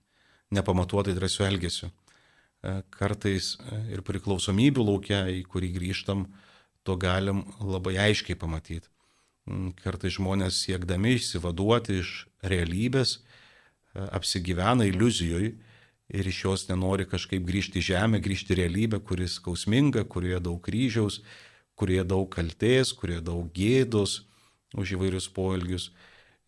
nepamatuotai 0.55 1.15
drąsiu 1.15 1.47
elgesiu. 1.49 1.91
Kartais 2.95 3.59
ir 3.93 4.01
priklausomybių 4.07 4.87
laukia, 4.89 5.27
į 5.29 5.43
kurį 5.45 5.69
grįžtam, 5.75 6.25
to 6.85 6.97
galim 6.97 7.43
labai 7.61 7.99
aiškiai 8.01 8.39
pamatyti. 8.41 8.89
Mm, 9.45 9.75
kartais 9.83 10.17
žmonės 10.17 10.63
siekdami 10.65 11.19
išsivaduoti 11.19 12.01
iš 12.01 12.15
realybės, 12.43 13.19
apsigyvena 13.95 14.89
iliuzijoj 14.89 15.53
ir 16.09 16.29
iš 16.29 16.45
jos 16.45 16.67
nenori 16.69 17.07
kažkaip 17.09 17.45
grįžti 17.47 17.81
į 17.81 17.89
žemę, 17.93 18.21
grįžti 18.25 18.55
į 18.55 18.61
realybę, 18.63 19.01
kuris 19.05 19.39
skausminga, 19.41 20.05
kurioje 20.11 20.41
daug 20.45 20.61
kryžiaus, 20.65 21.21
kurioje 21.79 22.05
daug 22.13 22.29
kalties, 22.33 22.93
kurioje 22.97 23.25
daug 23.25 23.49
gėdos 23.55 24.23
už 24.77 24.97
įvairius 24.99 25.31
poelgius. 25.33 25.91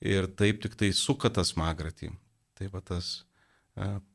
Ir 0.05 0.29
taip 0.37 0.61
tik 0.63 0.77
tai 0.77 0.93
suka 0.93 1.31
tas 1.33 1.55
magratį. 1.57 2.11
Tai 2.57 2.69
va 2.73 2.83
tas 2.85 3.25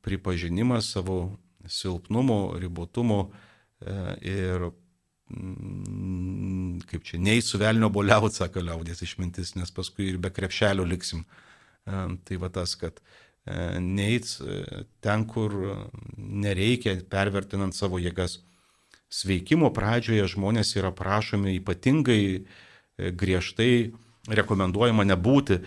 pripažinimas 0.06 0.92
savo 0.94 1.38
silpnumo, 1.70 2.58
ribotumo 2.62 3.32
ir 4.22 4.70
mm, 5.30 6.82
kaip 6.90 7.06
čia, 7.06 7.20
nei 7.22 7.42
su 7.46 7.60
velnio 7.62 7.90
boliaut, 7.94 8.34
sako 8.34 8.64
liaudės 8.66 9.02
išmintis, 9.06 9.56
nes 9.58 9.74
paskui 9.74 10.12
ir 10.12 10.22
be 10.22 10.32
krepšelio 10.34 10.86
liksim. 10.86 11.26
Tai 11.86 12.38
va 12.42 12.50
tas, 12.54 12.76
kad 12.78 13.02
e, 13.46 13.80
neits 13.80 14.40
e, 14.42 14.62
ten, 15.02 15.26
kur 15.26 15.56
nereikia, 16.18 16.98
pervertinant 17.10 17.76
savo 17.78 18.00
jėgas. 18.02 18.40
Sveikimo 19.12 19.72
pradžioje 19.76 20.28
žmonės 20.36 20.76
yra 20.80 20.94
prašomi 20.96 21.58
ypatingai 21.60 22.22
e, 22.38 22.44
griežtai 23.12 23.92
rekomenduojama 24.30 25.06
nebūti 25.10 25.62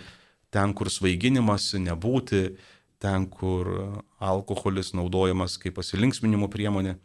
ten, 0.55 0.75
kur 0.77 0.91
svaiginimas, 0.93 1.73
nebūti 1.77 2.55
ten, 3.03 3.27
kur 3.29 4.03
alkoholis 4.23 4.95
naudojamas 4.95 5.59
kaip 5.61 5.77
pasilinksminimo 5.81 6.49
priemonė. 6.53 6.97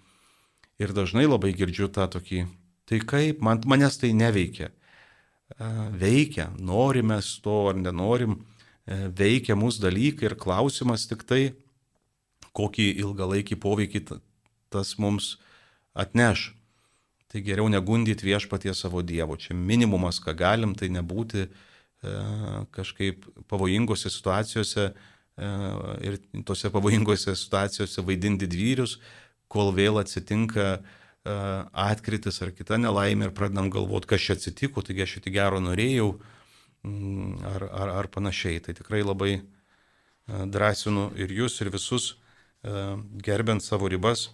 Ir 0.80 0.94
dažnai 0.96 1.26
labai 1.28 1.52
girdžiu 1.58 1.90
tą 1.92 2.06
tokį, 2.08 2.46
tai 2.88 3.02
kaip, 3.04 3.42
man, 3.44 3.60
manęs 3.68 3.98
tai 4.00 4.14
neveikia. 4.16 4.70
Veikia, 6.00 6.52
norime 6.62 7.18
to 7.44 7.58
ar 7.72 7.76
nenorim, 7.76 8.38
veikia 8.90 9.58
mūsų 9.60 9.84
dalykai 9.86 10.30
ir 10.32 10.38
klausimas 10.40 11.06
tik 11.10 11.26
tai, 11.30 11.44
kokį 12.58 12.88
ilgalaikį 13.04 13.58
poveikį 13.62 14.06
tas 14.74 14.96
mums 15.02 15.38
atneš. 15.94 16.54
Tai 17.30 17.44
geriau 17.46 17.70
negundyti 17.70 18.26
viešpatie 18.26 18.74
savo 18.74 19.04
Dievo. 19.06 19.38
Čia 19.38 19.54
minimumas, 19.54 20.18
ką 20.18 20.34
galim, 20.34 20.74
tai 20.74 20.90
nebūti 20.90 21.44
e, 21.46 21.50
kažkaip 22.74 23.28
pavojingose 23.52 24.10
situacijose 24.10 24.88
e, 24.90 25.50
ir 26.10 26.18
tose 26.46 26.72
pavojingose 26.74 27.36
situacijose 27.38 28.02
vaidinti 28.08 28.50
dvyrius, 28.50 28.98
kol 29.46 29.70
vėl 29.78 30.02
atsitinka 30.02 30.66
e, 30.74 30.82
atkritis 31.86 32.42
ar 32.42 32.50
kita 32.58 32.82
nelaimė 32.82 33.30
ir 33.30 33.38
pradedam 33.38 33.70
galvoti, 33.70 34.10
kas 34.10 34.26
čia 34.26 34.40
atsitiko, 34.40 34.82
taigi 34.82 35.06
aš 35.06 35.20
šitį 35.20 35.38
gero 35.38 35.62
norėjau 35.62 36.16
ar, 36.84 37.66
ar, 37.70 37.96
ar 38.02 38.12
panašiai. 38.12 38.60
Tai 38.64 38.76
tikrai 38.78 39.02
labai 39.04 39.34
e, 39.40 39.42
drąsinu 40.28 41.10
ir 41.20 41.34
jūs, 41.42 41.60
ir 41.64 41.72
visus, 41.74 42.14
e, 42.64 42.84
gerbent 43.26 43.66
savo 43.66 43.90
ribas, 43.92 44.30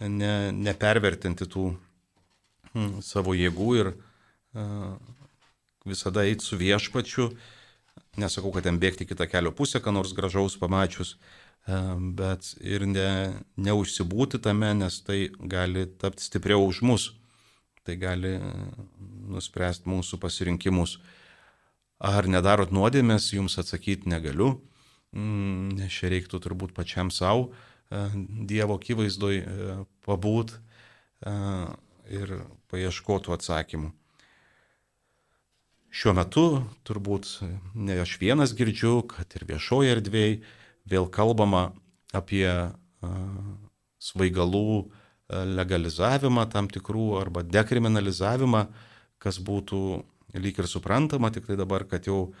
ne, 0.00 0.50
nepervertinti 0.52 1.46
tų 1.46 1.72
Hmm, 2.72 3.02
savo 3.04 3.34
jėgų 3.36 3.72
ir 3.76 3.88
visada 5.88 6.24
eiti 6.24 6.44
su 6.44 6.56
viešpačiu. 6.56 7.28
Nesakau, 8.20 8.52
kad 8.52 8.64
ten 8.64 8.78
bėgti 8.80 9.06
kitą 9.08 9.26
kelio 9.28 9.52
pusę, 9.56 9.80
ką 9.80 9.92
nors 9.92 10.12
gražaus 10.16 10.56
pamačius, 10.60 11.16
bet 12.16 12.52
ir 12.64 12.84
ne, 12.88 13.08
neužsibūti 13.60 14.40
tame, 14.44 14.72
nes 14.76 15.00
tai 15.04 15.26
gali 15.36 15.84
tapti 16.00 16.24
stipriau 16.24 16.64
už 16.68 16.80
mus. 16.84 17.10
Tai 17.84 17.96
gali 18.00 18.36
nuspręsti 19.32 19.90
mūsų 19.90 20.20
pasirinkimus. 20.22 20.96
Ar 22.02 22.26
nedarot 22.26 22.72
nuodėmės, 22.74 23.30
jums 23.30 23.54
atsakyti 23.62 24.10
negaliu, 24.10 24.56
hmm, 25.14 25.76
nes 25.78 25.94
čia 25.94 26.10
reiktų 26.10 26.42
turbūt 26.42 26.74
pačiam 26.74 27.12
savo 27.14 27.52
Dievo 27.92 28.78
akivaizdoj 28.80 29.42
pabūt 30.06 30.54
ir 32.08 32.30
paieškotų 32.72 33.34
atsakymų. 33.36 33.90
Šiuo 35.92 36.14
metu 36.16 36.44
turbūt 36.88 37.28
ne 37.76 37.98
aš 38.00 38.16
vienas 38.22 38.54
girdžiu, 38.56 39.02
kad 39.04 39.36
ir 39.36 39.44
viešoje 39.50 39.92
erdvėje 39.98 40.38
vėl 40.88 41.10
kalbama 41.12 41.74
apie 42.16 42.48
svaigalų 44.00 44.88
legalizavimą 45.28 46.46
tam 46.52 46.70
tikrų 46.72 47.18
arba 47.20 47.44
dekriminalizavimą, 47.44 48.64
kas 49.20 49.36
būtų 49.36 49.82
lyg 50.34 50.58
ir 50.58 50.68
suprantama, 50.70 51.30
tik 51.32 51.48
tai 51.48 51.56
dabar, 51.60 51.84
kad 51.88 52.06
jau 52.08 52.32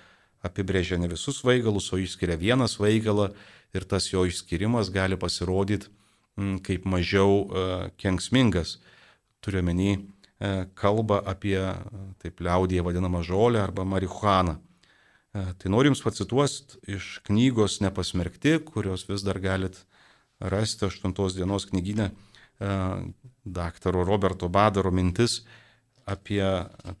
apibrėžia 0.42 0.98
ne 0.98 1.10
visus 1.10 1.42
svaigalus, 1.42 1.90
o 1.92 2.00
išskiria 2.00 2.38
vieną 2.40 2.66
svaigalą 2.70 3.30
ir 3.72 3.84
tas 3.88 4.08
jo 4.10 4.24
išskirimas 4.26 4.90
gali 4.92 5.18
pasirodyti 5.20 5.90
kaip 6.64 6.86
mažiau 6.88 7.44
kenksmingas 8.00 8.78
turiuomenį 9.42 9.90
e, 9.92 10.00
kalba 10.78 11.20
apie 11.28 11.58
taip 12.22 12.42
liaudėje 12.44 12.84
vadinamą 12.86 13.22
žolę 13.26 13.62
arba 13.62 13.84
marihuaną. 13.88 14.56
E, 14.56 15.44
tai 15.58 15.72
noriu 15.72 15.92
Jums 15.92 16.04
pacituosti 16.04 16.78
iš 16.96 17.18
knygos 17.26 17.80
Nepasmerkti, 17.84 18.58
kurios 18.64 19.06
vis 19.08 19.24
dar 19.26 19.40
galit 19.42 19.82
rasti 20.40 20.86
8 20.88 21.14
dienos 21.36 21.66
knyginę 21.70 22.10
e, 22.10 22.76
daktaro 23.44 24.06
Roberto 24.06 24.48
Badaro 24.48 24.94
mintis 24.94 25.42
apie 26.06 26.44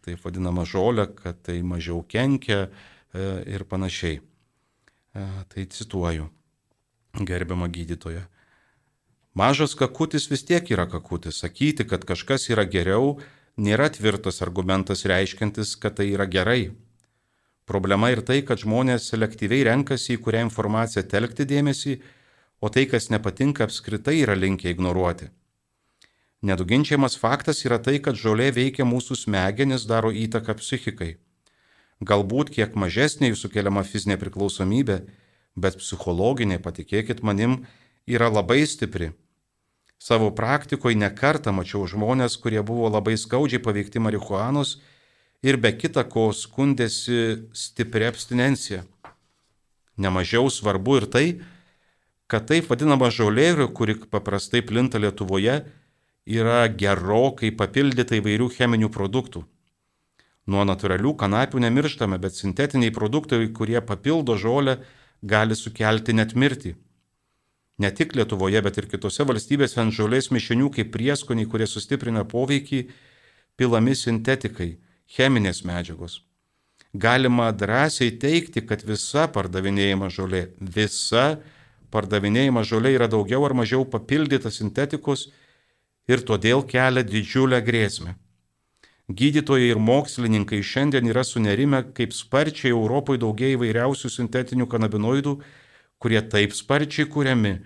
taip 0.04 0.22
vadinamą 0.24 0.64
žolę, 0.68 1.08
kad 1.16 1.42
tai 1.42 1.62
mažiau 1.62 2.02
kenkia 2.08 2.68
ir 3.46 3.64
panašiai. 3.68 4.20
Tai 5.12 5.64
cituoju, 5.68 6.28
gerbiamą 7.20 7.68
gydytoją. 7.68 8.22
Mažas 9.34 9.74
kakutis 9.76 10.28
vis 10.28 10.44
tiek 10.44 10.70
yra 10.72 10.86
kakutis. 10.88 11.40
Sakyti, 11.40 11.84
kad 11.88 12.04
kažkas 12.08 12.50
yra 12.52 12.64
geriau, 12.68 13.18
nėra 13.56 13.88
tvirtas 13.92 14.42
argumentas 14.44 15.04
reiškintis, 15.08 15.76
kad 15.80 15.96
tai 16.00 16.10
yra 16.12 16.26
gerai. 16.28 16.72
Problema 17.68 18.10
ir 18.12 18.20
tai, 18.26 18.42
kad 18.44 18.60
žmonės 18.60 19.06
selektyviai 19.12 19.64
renkasi, 19.68 20.16
į 20.16 20.22
kurią 20.24 20.46
informaciją 20.48 21.04
telkti 21.08 21.46
dėmesį, 21.48 21.94
o 22.60 22.68
tai, 22.68 22.84
kas 22.90 23.08
nepatinka, 23.12 23.64
apskritai 23.68 24.18
yra 24.24 24.36
linkę 24.36 24.72
ignoruoti. 24.72 25.30
Neduginčiamas 26.42 27.14
faktas 27.14 27.62
yra 27.62 27.78
tai, 27.78 28.00
kad 28.02 28.18
žolė 28.18 28.50
veikia 28.50 28.82
mūsų 28.82 29.14
smegenis, 29.14 29.86
daro 29.86 30.10
įtaką 30.10 30.56
psichikai. 30.58 31.12
Galbūt 32.02 32.50
kiek 32.50 32.74
mažesnė 32.74 33.30
jų 33.30 33.38
sukeliama 33.44 33.84
fizinė 33.86 34.16
priklausomybė, 34.18 34.96
bet 35.54 35.78
psichologinė, 35.78 36.58
patikėkit 36.58 37.22
manim, 37.22 37.60
yra 38.10 38.26
labai 38.26 38.64
stipri. 38.66 39.12
Savo 40.02 40.32
praktikoje 40.34 40.98
nekartą 40.98 41.52
mačiau 41.54 41.86
žmonės, 41.86 42.34
kurie 42.42 42.58
buvo 42.66 42.88
labai 42.90 43.14
skaudžiai 43.14 43.62
paveikti 43.62 44.02
marihuanos 44.02 44.80
ir 45.46 45.60
be 45.62 45.70
kita 45.78 46.02
ko 46.10 46.32
skundėsi 46.34 47.52
stipri 47.54 48.08
abstinencija. 48.10 48.82
Nemažiau 49.94 50.50
svarbu 50.50 50.96
ir 50.98 51.06
tai, 51.06 51.26
kad 52.26 52.48
taip 52.50 52.66
vadinama 52.66 53.12
žolė, 53.14 53.52
kuri 53.70 53.94
paprastai 54.10 54.64
plinta 54.66 54.98
Lietuvoje, 54.98 55.60
yra 56.26 56.68
gerokai 56.68 57.50
papildyta 57.56 58.16
įvairių 58.18 58.48
cheminių 58.54 58.90
produktų. 58.92 59.42
Nuo 60.46 60.64
natūralių 60.66 61.14
kanapių 61.18 61.62
nemirštame, 61.62 62.18
bet 62.18 62.34
sintetiniai 62.34 62.90
produktai, 62.94 63.46
kurie 63.54 63.80
papildo 63.80 64.36
žolę, 64.38 64.80
gali 65.22 65.54
sukelti 65.54 66.14
net 66.14 66.34
mirtį. 66.34 66.74
Ne 67.78 67.90
tik 67.90 68.14
Lietuvoje, 68.14 68.60
bet 68.62 68.78
ir 68.78 68.88
kitose 68.90 69.24
valstybėse 69.26 69.80
ant 69.80 69.94
žolės 69.94 70.30
mišinių 70.34 70.70
kaip 70.74 70.92
prieskoniai, 70.94 71.48
kurie 71.48 71.66
sustiprina 71.66 72.24
poveikį, 72.28 72.82
pilami 73.56 73.94
sintetikai, 73.96 74.76
cheminės 75.06 75.62
medžiagos. 75.64 76.20
Galima 76.92 77.48
drąsiai 77.56 78.12
teikti, 78.20 78.60
kad 78.68 78.82
visa 78.84 79.24
pardavinėjama 79.32 80.10
žolė, 80.12 80.42
visa 80.60 81.38
pardavinėjama 81.94 82.64
žolė 82.68 82.92
yra 82.98 83.08
daugiau 83.08 83.46
ar 83.46 83.54
mažiau 83.56 83.86
papildyta 83.88 84.52
sintetikos 84.52 85.30
ir 86.10 86.24
todėl 86.26 86.64
kelia 86.66 87.04
didžiulę 87.06 87.60
grėsmę. 87.64 88.16
Gydytojai 89.12 89.72
ir 89.72 89.80
mokslininkai 89.82 90.62
šiandien 90.64 91.08
yra 91.10 91.24
sunerime, 91.26 91.82
kaip 91.96 92.14
sparčiai 92.14 92.70
Europoje 92.72 93.20
daugėja 93.20 93.58
įvairiausių 93.58 94.10
sintetinių 94.14 94.68
kanabinoidų, 94.70 95.34
kurie 95.98 96.22
taip 96.32 96.54
sparčiai 96.56 97.08
kuriami, 97.10 97.58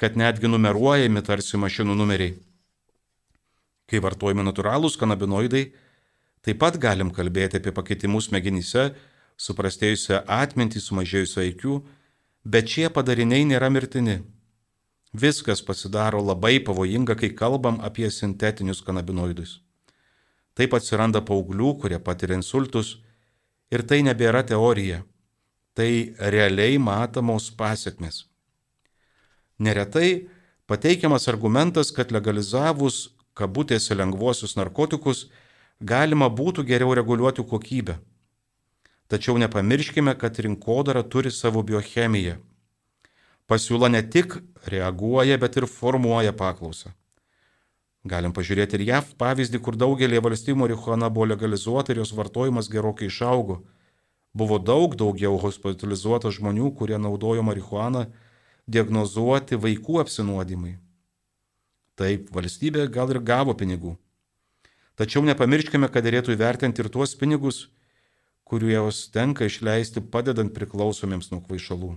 kad 0.00 0.16
netgi 0.16 0.48
numeruojami 0.48 1.22
tarsi 1.22 1.60
mašinų 1.60 1.96
numeriai. 2.00 2.34
Kai 3.90 4.00
vartojami 4.00 4.46
natūralūs 4.46 4.96
kanabinoidai, 4.98 5.68
taip 6.46 6.60
pat 6.62 6.80
galim 6.80 7.12
kalbėti 7.12 7.60
apie 7.60 7.74
pakeitimus 7.76 8.30
smegenyse, 8.30 8.90
suprastėjusią 9.40 10.24
atmintį, 10.26 10.80
sumažėjusią 10.80 11.44
aikių, 11.44 11.80
bet 12.44 12.72
šie 12.72 12.88
padariniai 12.92 13.44
nėra 13.52 13.68
mirtini. 13.72 14.20
Viskas 15.12 15.62
pasidaro 15.62 16.22
labai 16.22 16.60
pavojinga, 16.64 17.16
kai 17.18 17.30
kalbam 17.34 17.80
apie 17.82 18.10
sintetinius 18.10 18.82
kanabinoidus. 18.86 19.60
Taip 20.54 20.74
atsiranda 20.74 21.20
paauglių, 21.20 21.74
kurie 21.82 21.98
patiria 21.98 22.38
insultus 22.38 22.98
ir 23.70 23.82
tai 23.82 24.02
nebėra 24.06 24.44
teorija 24.46 25.02
tai 25.74 26.14
realiai 26.18 26.78
matomos 26.78 27.50
pasiekmes. 27.50 28.26
Neretai 29.58 30.28
pateikiamas 30.66 31.28
argumentas, 31.28 31.90
kad 31.90 32.12
legalizavus 32.12 33.10
kabutėse 33.34 33.94
lengvuosius 33.94 34.56
narkotikus 34.58 35.28
galima 35.80 36.28
būtų 36.28 36.66
geriau 36.68 36.94
reguliuoti 36.94 37.44
kokybę. 37.46 37.98
Tačiau 39.10 39.38
nepamirškime, 39.42 40.14
kad 40.14 40.38
rinkodara 40.38 41.02
turi 41.02 41.30
savo 41.30 41.62
biochemiją. 41.62 42.36
Pasiūla 43.50 43.90
ne 43.90 44.04
tik 44.06 44.38
reaguoja, 44.70 45.38
bet 45.42 45.58
ir 45.58 45.66
formuoja 45.66 46.32
paklausą. 46.36 46.94
Galim 48.06 48.32
pažiūrėti 48.32 48.78
ir 48.78 48.86
JAV 48.92 49.10
pavyzdį, 49.20 49.58
kur 49.60 49.76
daugelį 49.76 50.22
valstybių 50.24 50.62
marihuana 50.62 51.10
buvo 51.10 51.26
legalizuota 51.32 51.92
ir 51.92 52.00
jos 52.00 52.14
vartojimas 52.16 52.70
gerokai 52.72 53.10
išaugo 53.10 53.58
Buvo 54.32 54.60
daug 54.62 54.94
daugiau 54.94 55.34
hospitalizuota 55.42 56.30
žmonių, 56.30 56.70
kurie 56.78 56.98
naudojo 57.02 57.42
marihuaną 57.42 58.04
diagnozuoti 58.70 59.58
vaikų 59.58 59.98
apsinuodimai. 60.04 60.76
Taip, 61.98 62.30
valstybė 62.34 62.86
gal 62.94 63.10
ir 63.10 63.18
gavo 63.18 63.56
pinigų. 63.58 63.96
Tačiau 64.94 65.24
nepamirškime, 65.26 65.88
kad 65.90 66.06
dėlėtų 66.06 66.36
įvertinti 66.36 66.84
ir 66.84 66.90
tuos 66.94 67.16
pinigus, 67.18 67.64
kuriuos 68.46 69.08
tenka 69.10 69.48
išleisti 69.50 70.02
padedant 70.14 70.54
priklausomiems 70.54 71.32
nuo 71.32 71.42
kvaišalų. 71.42 71.96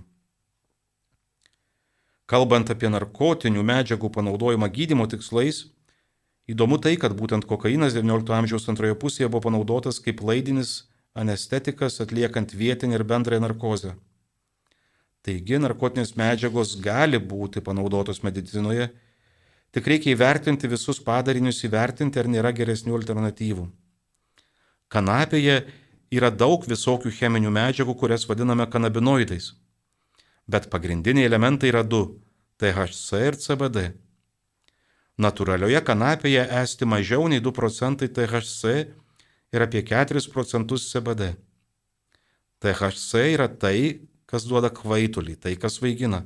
Kalbant 2.30 2.70
apie 2.72 2.88
narkotinių 2.88 3.62
medžiagų 3.68 4.10
panaudojimą 4.14 4.70
gydimo 4.72 5.06
tikslais, 5.10 5.66
įdomu 6.48 6.80
tai, 6.80 6.96
kad 7.00 7.12
būtent 7.16 7.44
kokainas 7.48 7.96
XIX 7.96 8.38
amžiaus 8.38 8.68
antroje 8.72 8.96
pusėje 8.96 9.28
buvo 9.28 9.44
panaudotas 9.48 10.00
kaip 10.00 10.24
laidinis 10.24 10.84
anestetikas 11.14 12.00
atliekant 12.00 12.56
vietinį 12.56 12.98
ir 12.98 13.04
bendrąją 13.04 13.44
narkozę. 13.44 13.94
Taigi 15.24 15.60
narkotinės 15.60 16.16
medžiagos 16.20 16.78
gali 16.84 17.20
būti 17.20 17.62
panaudotos 17.64 18.22
medicinoje, 18.24 18.90
Tik 19.74 19.88
reikia 19.90 20.12
įvertinti 20.14 20.68
visus 20.70 21.00
padarinius, 21.02 21.64
įvertinti, 21.66 22.20
ar 22.22 22.28
nėra 22.30 22.52
geresnių 22.54 22.94
alternatyvų. 22.94 23.64
Kanapėje 24.94 25.56
yra 26.14 26.30
daug 26.30 26.62
visokių 26.70 27.10
cheminių 27.16 27.50
medžiagų, 27.56 27.96
kurias 27.98 28.28
vadiname 28.30 28.68
kanabinoidais. 28.70 29.50
Bet 30.46 30.68
pagrindiniai 30.70 31.24
elementai 31.24 31.70
yra 31.72 31.82
du- 31.82 32.20
THC 32.60 33.26
ir 33.28 33.36
CBD. 33.36 33.92
Naturalioje 35.16 35.80
kanapėje 35.80 36.44
esti 36.62 36.84
mažiau 36.84 37.28
nei 37.28 37.40
2 37.40 37.52
procentai 37.54 38.08
THC 38.08 38.92
ir 39.54 39.62
apie 39.62 39.82
4 39.82 40.30
procentus 40.32 40.90
CBD. 40.90 41.36
THC 42.60 43.34
yra 43.34 43.48
tai, 43.48 44.00
kas 44.26 44.44
duoda 44.48 44.70
kvaitulį, 44.70 45.36
tai 45.36 45.54
kas 45.56 45.78
vaigina. 45.78 46.24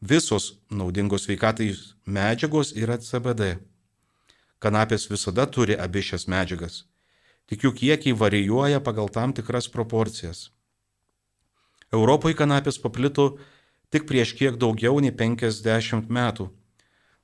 Visos 0.00 0.54
naudingos 0.70 1.26
sveikatai 1.26 1.74
medžiagos 2.06 2.72
yra 2.72 2.96
CBD. 2.96 3.58
Kanapės 4.60 5.08
visada 5.10 5.44
turi 5.46 5.76
abi 5.76 6.00
šias 6.00 6.24
medžiagas. 6.28 6.84
Tik 7.46 7.66
jų 7.66 7.72
kiekiai 7.76 8.16
varijuoja 8.16 8.80
pagal 8.80 9.10
tam 9.12 9.32
tikras 9.36 9.68
proporcijas. 9.68 10.48
Europoje 11.92 12.38
kanapės 12.38 12.78
paplito 12.78 13.34
tik 13.90 14.06
prieš 14.06 14.34
kiek 14.38 14.56
daugiau 14.60 15.00
nei 15.02 15.10
50 15.10 16.08
metų. 16.08 16.48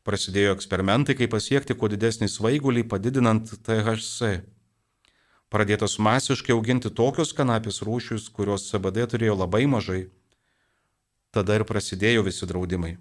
Prasidėjo 0.06 0.54
eksperimentai, 0.54 1.16
kaip 1.18 1.32
pasiekti 1.34 1.74
kuo 1.74 1.90
didesnį 1.90 2.28
svaigulį, 2.30 2.86
padidinant 2.86 3.50
THC. 3.66 4.42
Pradėtos 5.50 5.98
masiškai 6.02 6.54
auginti 6.54 6.90
tokios 6.90 7.32
kanapės 7.34 7.82
rūšius, 7.86 8.30
kurios 8.30 8.68
CBD 8.70 9.06
turėjo 9.10 9.38
labai 9.38 9.66
mažai 9.70 10.06
tada 11.36 11.58
ir 11.58 11.66
prasidėjo 11.68 12.24
visi 12.26 12.48
draudimai. 12.48 12.96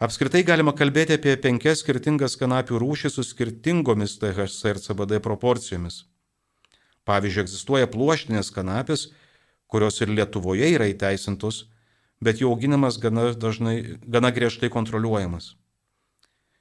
Apskritai 0.00 0.44
galima 0.46 0.72
kalbėti 0.76 1.16
apie 1.18 1.34
penkias 1.42 1.82
skirtingas 1.82 2.38
kanapių 2.40 2.78
rūšis 2.80 3.18
su 3.18 3.24
skirtingomis 3.26 4.16
THC 4.20 4.74
ir 4.74 4.80
CBD 4.80 5.18
proporcijomis. 5.24 6.04
Pavyzdžiui, 7.08 7.44
egzistuoja 7.44 7.88
pluoštinės 7.90 8.52
kanapės, 8.54 9.08
kurios 9.70 10.00
ir 10.02 10.10
Lietuvoje 10.10 10.68
yra 10.74 10.88
įteisintos, 10.90 11.64
bet 12.20 12.42
jų 12.42 12.50
auginimas 12.52 12.98
gana, 13.00 13.30
dažnai, 13.32 13.98
gana 14.04 14.32
griežtai 14.34 14.70
kontroliuojamas. 14.72 15.54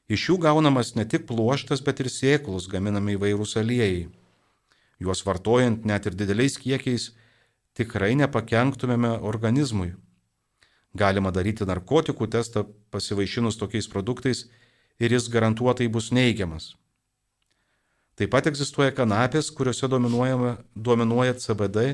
Iš 0.09 0.29
jų 0.29 0.37
gaunamas 0.41 0.95
ne 0.97 1.05
tik 1.05 1.27
pluoštas, 1.29 1.83
bet 1.85 1.99
ir 2.01 2.09
sėklus 2.09 2.69
gaminami 2.71 3.17
įvairūs 3.17 3.57
aliejai. 3.61 4.07
Juos 4.99 5.21
vartojant 5.25 5.85
net 5.85 6.07
ir 6.09 6.17
dideliais 6.17 6.57
kiekiais 6.57 7.11
tikrai 7.77 8.15
nepakenktumėme 8.17 9.19
organizmui. 9.21 9.93
Galima 10.97 11.29
daryti 11.31 11.67
narkotikų 11.69 12.27
testą 12.33 12.65
pasivaišinus 12.91 13.59
tokiais 13.61 13.87
produktais 13.87 14.47
ir 14.99 15.13
jis 15.13 15.29
garantuotai 15.29 15.87
bus 15.87 16.09
neigiamas. 16.11 16.73
Taip 18.17 18.33
pat 18.33 18.49
egzistuoja 18.49 18.91
kanapės, 18.91 19.47
kuriuose 19.55 19.87
dominuoja 19.87 21.35
CBD, 21.39 21.85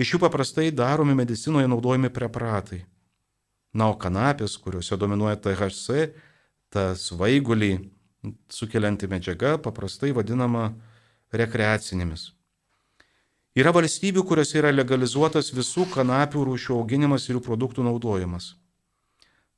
iš 0.00 0.14
jų 0.14 0.22
paprastai 0.24 0.70
daromi 0.72 1.14
medicinoje 1.18 1.68
naudojami 1.68 2.10
preparatai. 2.12 2.82
Na, 3.76 3.90
o 3.92 3.94
kanapės, 4.00 4.56
kuriuose 4.58 4.98
dominuoja 4.98 5.38
THC, 5.38 6.10
ta 6.72 6.90
svaigulį 6.98 7.72
sukelianti 8.50 9.08
medžiaga, 9.10 9.56
paprastai 9.62 10.10
vadinama 10.16 10.72
rekreacinėmis. 11.32 12.30
Yra 13.58 13.72
valstybių, 13.74 14.22
kuriuose 14.26 14.58
yra 14.60 14.70
legalizuotas 14.70 15.50
visų 15.54 15.88
kanapių 15.90 16.44
rūšių 16.46 16.76
auginimas 16.76 17.26
ir 17.28 17.38
jų 17.38 17.44
produktų 17.46 17.86
naudojimas. 17.86 18.54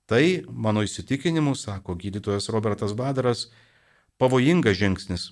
Tai, 0.09 0.23
mano 0.49 0.83
įsitikinimu, 0.85 1.55
sako 1.57 1.95
gydytojas 2.01 2.49
Robertas 2.53 2.95
Badaras, 2.97 3.47
pavojingas 4.21 4.79
žingsnis, 4.81 5.29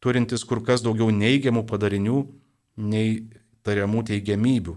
turintis 0.00 0.44
kur 0.44 0.62
kas 0.64 0.84
daugiau 0.84 1.08
neigiamų 1.12 1.64
padarinių 1.68 2.20
nei 2.76 3.26
tariamų 3.66 4.06
teigiamybių. 4.10 4.76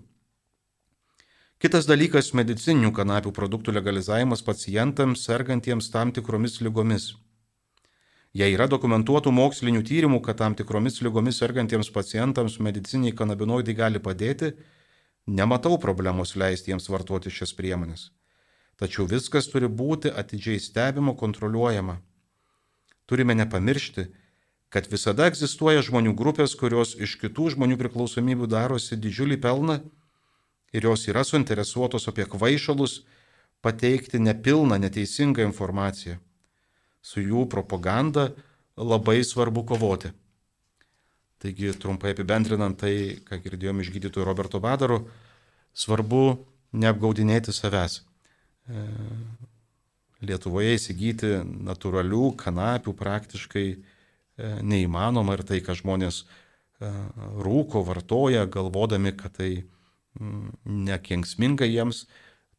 Kitas 1.60 1.88
dalykas- 1.90 2.34
medicininių 2.40 2.94
kanapių 2.96 3.34
produktų 3.36 3.74
legalizavimas 3.76 4.42
pacientams 4.42 5.26
sergantiems 5.28 5.90
tam 5.92 6.12
tikromis 6.12 6.62
lygomis. 6.62 7.16
Jei 8.34 8.54
yra 8.54 8.68
dokumentuotų 8.70 9.32
mokslinių 9.34 9.82
tyrimų, 9.84 10.22
kad 10.22 10.38
tam 10.38 10.56
tikromis 10.56 11.02
lygomis 11.02 11.40
sergantiems 11.42 11.90
pacientams 11.90 12.60
mediciniai 12.60 13.12
kanabinoidai 13.12 13.76
gali 13.76 14.00
padėti, 14.00 14.54
nematau 15.28 15.78
problemos 15.78 16.36
leisti 16.36 16.72
jiems 16.72 16.88
vartoti 16.90 17.30
šias 17.30 17.54
priemonės. 17.58 18.12
Tačiau 18.80 19.08
viskas 19.10 19.50
turi 19.52 19.68
būti 19.68 20.14
atidžiai 20.16 20.60
stebimo, 20.64 21.16
kontroliuojama. 21.18 21.98
Turime 23.06 23.36
nepamiršti, 23.36 24.08
kad 24.70 24.88
visada 24.90 25.28
egzistuoja 25.30 25.82
žmonių 25.86 26.14
grupės, 26.18 26.54
kurios 26.58 26.94
iš 26.98 27.18
kitų 27.22 27.56
žmonių 27.56 27.78
priklausomybių 27.82 28.50
darosi 28.50 28.98
didžiulį 28.98 29.40
pelną 29.42 29.80
ir 30.74 30.86
jos 30.86 31.08
yra 31.10 31.26
suinteresuotos 31.26 32.08
apie 32.12 32.28
kvaišalus 32.30 33.02
pateikti 33.66 34.22
nepilną, 34.22 34.78
neteisingą 34.80 35.44
informaciją 35.50 36.20
su 37.02 37.24
jų 37.24 37.46
propaganda 37.50 38.30
labai 38.78 39.24
svarbu 39.26 39.64
kovoti. 39.68 40.12
Taigi, 41.40 41.72
trumpai 41.80 42.12
apibendrinant 42.12 42.76
tai, 42.80 43.20
ką 43.24 43.40
girdėjome 43.40 43.84
iš 43.84 43.94
gydytojo 43.96 44.26
Roberto 44.28 44.60
Badaro, 44.60 45.06
svarbu 45.72 46.44
neapgaudinėti 46.76 47.56
savęs. 47.56 48.02
E, 48.68 48.84
Lietuvoje 50.20 50.74
įsigyti 50.76 51.30
natūralių 51.64 52.34
kanapių 52.42 52.92
praktiškai 53.00 53.66
neįmanoma 54.64 55.38
ir 55.38 55.46
tai, 55.48 55.62
ką 55.66 55.76
žmonės 55.80 56.24
e, 56.24 56.92
rūko, 57.46 57.84
vartoja, 57.88 58.46
galvodami, 58.52 59.16
kad 59.18 59.38
tai 59.40 59.52
nekenksminga 60.20 61.68
jiems, 61.70 62.06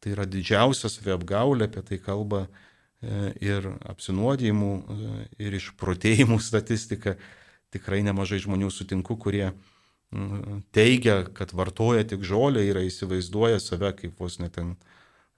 tai 0.01 0.15
yra 0.15 0.25
didžiausia 0.25 0.89
saviapgaulė, 0.89 1.67
apie 1.67 1.83
tai 1.85 1.99
kalba 2.01 2.45
E, 3.01 3.31
ir 3.41 3.65
apsinuodėjimų, 3.89 4.71
e, 4.77 5.21
ir 5.41 5.57
išprotėjimų 5.57 6.37
statistika. 6.49 7.15
Tikrai 7.73 8.01
nemažai 8.05 8.41
žmonių 8.43 8.69
sutinku, 8.73 9.15
kurie 9.17 9.51
teigia, 10.75 11.21
kad 11.31 11.53
vartoja 11.55 12.03
tik 12.03 12.25
žolę 12.27 12.65
ir 12.67 12.81
įsivaizduoja 12.81 13.61
save 13.63 13.93
kaip 13.95 14.17
vos 14.19 14.35
net 14.43 14.57
ten 14.57 14.73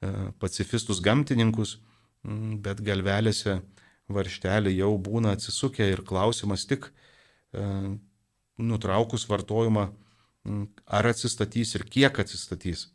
e, 0.01 0.32
pacifistus 0.41 0.97
gamtininkus, 1.06 1.75
bet 2.23 2.82
galvelėse 2.82 3.60
varštelė 4.11 4.73
jau 4.75 4.93
būna 4.99 5.35
atsisukę 5.37 5.87
ir 5.91 6.03
klausimas 6.07 6.65
tik 6.67 6.89
nutraukus 8.57 9.27
vartojimą, 9.29 9.87
ar 10.85 11.09
atsistatys 11.11 11.75
ir 11.77 11.85
kiek 11.87 12.19
atsistatys 12.19 12.89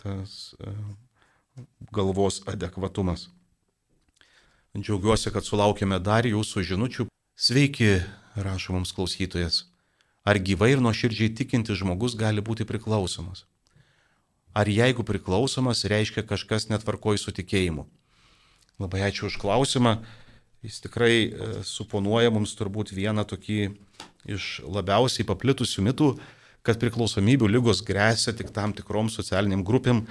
tas 0.00 0.54
galvos 1.92 2.42
adekvatumas. 2.50 3.28
Džiaugiuosi, 4.74 5.30
kad 5.30 5.46
sulaukėme 5.46 6.00
dar 6.02 6.26
jūsų 6.26 6.64
žinučių. 6.66 7.06
Sveiki, 7.38 8.02
rašo 8.34 8.74
mums 8.74 8.90
klausytojas. 8.94 9.64
Ar 10.26 10.40
gyvai 10.42 10.72
ir 10.74 10.80
nuoširdžiai 10.82 11.30
tikinti 11.38 11.76
žmogus 11.78 12.16
gali 12.18 12.42
būti 12.42 12.66
priklausomas? 12.66 13.44
Ar 14.54 14.70
jeigu 14.70 15.04
priklausomas, 15.06 15.84
reiškia 15.90 16.24
kažkas 16.26 16.68
netvarkoj 16.70 17.20
su 17.22 17.34
tikėjimu? 17.34 17.86
Labai 18.82 19.04
ačiū 19.06 19.28
už 19.30 19.38
klausimą. 19.38 20.00
Jis 20.64 20.80
tikrai 20.82 21.28
e, 21.28 21.48
suponuoja 21.62 22.32
mums 22.34 22.54
turbūt 22.58 22.90
vieną 22.96 23.22
tokį 23.28 23.58
iš 24.34 24.64
labiausiai 24.64 25.26
paplitusių 25.28 25.84
mitų, 25.90 26.08
kad 26.64 26.80
priklausomybių 26.80 27.50
lygos 27.52 27.84
grėsia 27.84 28.32
tik 28.34 28.50
tam 28.56 28.72
tikrom 28.74 29.10
socialiniam 29.12 29.62
grupėm 29.66 30.06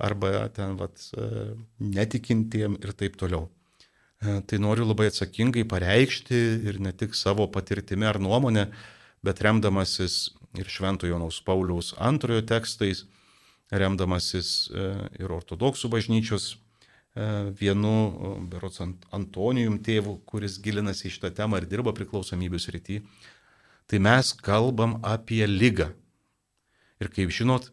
arba 0.00 0.48
ten 0.56 0.74
vat, 0.80 0.96
e, 1.12 1.52
netikintiem 1.78 2.78
ir 2.80 2.94
taip 2.96 3.20
toliau. 3.20 3.46
E, 4.18 4.40
tai 4.48 4.58
noriu 4.58 4.88
labai 4.88 5.12
atsakingai 5.12 5.68
pareikšti 5.68 6.40
ir 6.66 6.80
ne 6.82 6.94
tik 6.96 7.14
savo 7.14 7.46
patirtimi 7.46 8.08
ar 8.08 8.18
nuomonę, 8.18 8.66
bet 9.22 9.44
remdamasis 9.44 10.32
ir 10.58 10.66
Šventojo 10.66 11.12
Jonaus 11.12 11.38
Pauliaus 11.44 11.92
antrojo 12.00 12.42
tekstais, 12.48 13.04
remdamasis 13.70 14.70
ir 15.20 15.28
ortodoksų 15.36 15.90
bažnyčios 15.92 16.54
vienu, 17.58 17.94
berots 18.50 18.82
Antonijum 19.14 19.78
tėvu, 19.84 20.18
kuris 20.28 20.58
gilinasi 20.62 21.08
į 21.08 21.14
šitą 21.16 21.32
temą 21.40 21.60
ir 21.60 21.68
dirba 21.70 21.94
priklausomybių 21.96 22.60
srity, 22.62 23.00
tai 23.88 23.98
mes 24.02 24.32
kalbam 24.44 24.98
apie 25.06 25.42
lygą. 25.48 25.90
Ir 27.02 27.10
kaip 27.14 27.32
žinot, 27.34 27.70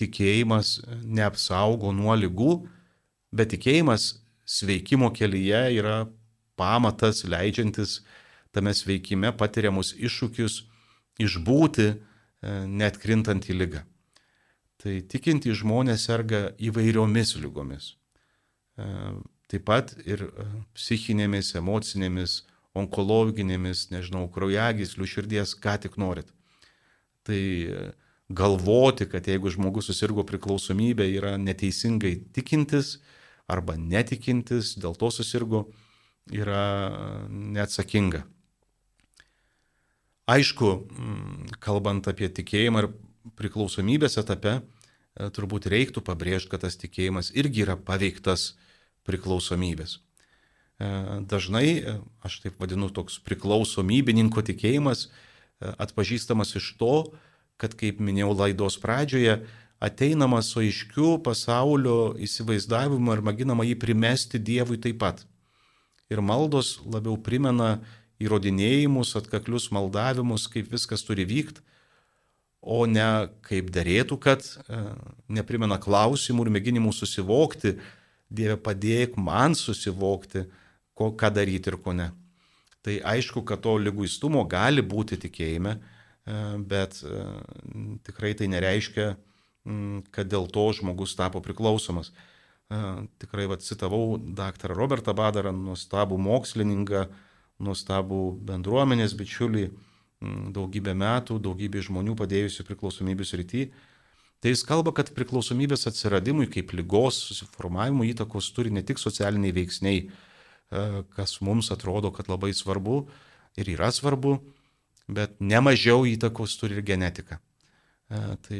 tikėjimas 0.00 0.80
neapsaugo 1.02 1.92
nuo 1.94 2.14
lygų, 2.18 2.56
bet 3.34 3.52
tikėjimas 3.54 4.22
sveikimo 4.44 5.12
kelyje 5.14 5.62
yra 5.78 6.02
pamatas 6.58 7.24
leidžiantis 7.24 8.00
tame 8.52 8.74
sveikime 8.76 9.32
patiriamus 9.36 9.94
iššūkius 9.96 10.60
išbūti 11.22 11.88
e, 11.88 11.96
net 12.68 12.98
krintant 13.00 13.48
į 13.48 13.56
lygą. 13.62 13.82
Tai 14.82 14.98
tikintys 15.08 15.60
žmonės 15.62 16.08
serga 16.08 16.50
įvairiomis 16.58 17.36
lygomis. 17.40 17.92
E, 18.82 19.14
taip 19.52 19.66
pat 19.68 19.94
ir 20.08 20.24
e, 20.26 20.46
psichinėmis, 20.76 21.52
emocinėmis, 21.60 22.42
onkologinėmis, 22.78 23.88
nežinau, 23.92 24.26
kraujagyslių, 24.32 25.08
širdies, 25.14 25.54
ką 25.60 25.76
tik 25.84 25.98
norit. 26.00 26.32
Tai 27.26 27.38
e, 27.38 27.86
galvoti, 28.32 29.06
kad 29.12 29.28
jeigu 29.28 29.52
žmogus 29.52 29.90
susirgo 29.90 30.24
priklausomybė, 30.28 31.06
yra 31.18 31.36
neteisingai 31.40 32.16
tikintis 32.34 32.96
arba 33.50 33.76
netikintis, 33.76 34.76
dėl 34.80 34.96
to 34.96 35.10
susirgo, 35.12 35.66
yra 36.32 37.26
neatsakinga. 37.28 38.22
Aišku, 40.32 40.68
kalbant 41.60 42.06
apie 42.08 42.30
tikėjimą 42.30 42.84
ir 42.84 42.88
priklausomybės 43.36 44.16
etape, 44.22 44.60
turbūt 45.34 45.66
reiktų 45.68 46.00
pabrėžti, 46.06 46.52
kad 46.54 46.62
tas 46.64 46.78
tikėjimas 46.80 47.32
irgi 47.36 47.66
yra 47.66 47.76
paveiktas 47.76 48.52
priklausomybės. 49.08 49.98
E, 49.98 50.88
dažnai, 51.28 51.66
e, 51.78 51.98
aš 52.24 52.40
taip 52.44 52.62
vadinu, 52.62 52.90
toks 52.92 53.18
priklausomybininko 53.26 54.44
tikėjimas 54.46 55.08
atpažįstamas 55.62 56.56
iš 56.58 56.72
to, 56.80 56.94
kad, 57.60 57.74
kaip 57.78 58.00
minėjau 58.02 58.32
laidos 58.34 58.78
pradžioje, 58.82 59.42
ateinama 59.82 60.40
su 60.42 60.60
aiškiu 60.62 61.16
pasaulio 61.26 62.14
įsivaizdavimu 62.22 63.14
ir 63.14 63.24
mėginama 63.26 63.66
jį 63.66 63.76
primesti 63.82 64.38
Dievui 64.38 64.78
taip 64.82 65.00
pat. 65.02 65.24
Ir 66.10 66.22
maldos 66.22 66.76
labiau 66.86 67.16
primena 67.18 67.80
įrodinėjimus, 68.22 69.16
atkaklius 69.18 69.70
maldavimus, 69.74 70.46
kaip 70.50 70.70
viskas 70.70 71.02
turi 71.06 71.26
vykti, 71.26 71.64
o 72.62 72.84
ne 72.86 73.26
kaip 73.42 73.72
dėrėtų, 73.74 74.18
kad 74.22 74.44
e, 74.46 74.82
neprimena 75.34 75.80
klausimų 75.82 76.46
ir 76.46 76.52
mėginimų 76.58 76.92
susivokti, 76.94 77.74
Dieve 78.32 78.56
padėk 78.56 79.18
man 79.20 79.56
susivokti, 79.58 80.46
ko, 80.96 81.12
ką 81.18 81.32
daryti 81.36 81.72
ir 81.72 81.78
ko 81.84 81.94
ne. 81.96 82.10
Tai 82.82 82.96
aišku, 83.12 83.44
kad 83.46 83.62
to 83.62 83.76
lyguistumo 83.78 84.42
gali 84.50 84.82
būti 84.82 85.20
tikėjime, 85.22 85.76
e, 85.76 86.40
bet 86.72 86.98
e, 87.04 87.26
tikrai 88.08 88.32
tai 88.38 88.48
nereiškia, 88.50 89.12
kad 90.10 90.26
dėl 90.26 90.48
to 90.50 90.64
žmogus 90.74 91.14
tapo 91.14 91.38
priklausomas. 91.38 92.10
Tikrai 93.20 93.46
va, 93.50 93.58
citavau 93.60 94.16
dr. 94.16 94.72
Robertą 94.72 95.12
Badarą, 95.14 95.52
nuostabų 95.52 96.16
mokslininką, 96.18 97.04
nuostabų 97.62 98.20
bendruomenės 98.48 99.14
bičiulį, 99.18 99.66
daugybę 100.56 100.94
metų, 100.96 101.38
daugybė 101.42 101.82
žmonių 101.84 102.16
padėjusių 102.18 102.64
priklausomybių 102.68 103.26
srity. 103.28 103.66
Tai 104.42 104.50
jis 104.50 104.64
kalba, 104.66 104.90
kad 104.90 105.12
priklausomybės 105.14 105.86
atsiradimui 105.86 106.48
kaip 106.50 106.72
lygos 106.74 107.20
susiformavimo 107.28 108.02
įtakos 108.08 108.48
turi 108.56 108.72
ne 108.74 108.80
tik 108.82 108.98
socialiniai 108.98 109.54
veiksniai, 109.54 110.00
kas 111.14 111.36
mums 111.46 111.68
atrodo, 111.70 112.10
kad 112.10 112.26
labai 112.26 112.50
svarbu 112.58 113.04
ir 113.54 113.68
yra 113.76 113.92
svarbu, 113.94 114.40
bet 115.06 115.36
nemažiau 115.38 116.02
įtakos 116.10 116.56
turi 116.58 116.74
ir 116.74 116.82
genetika. 116.88 117.38
Tai 118.10 118.58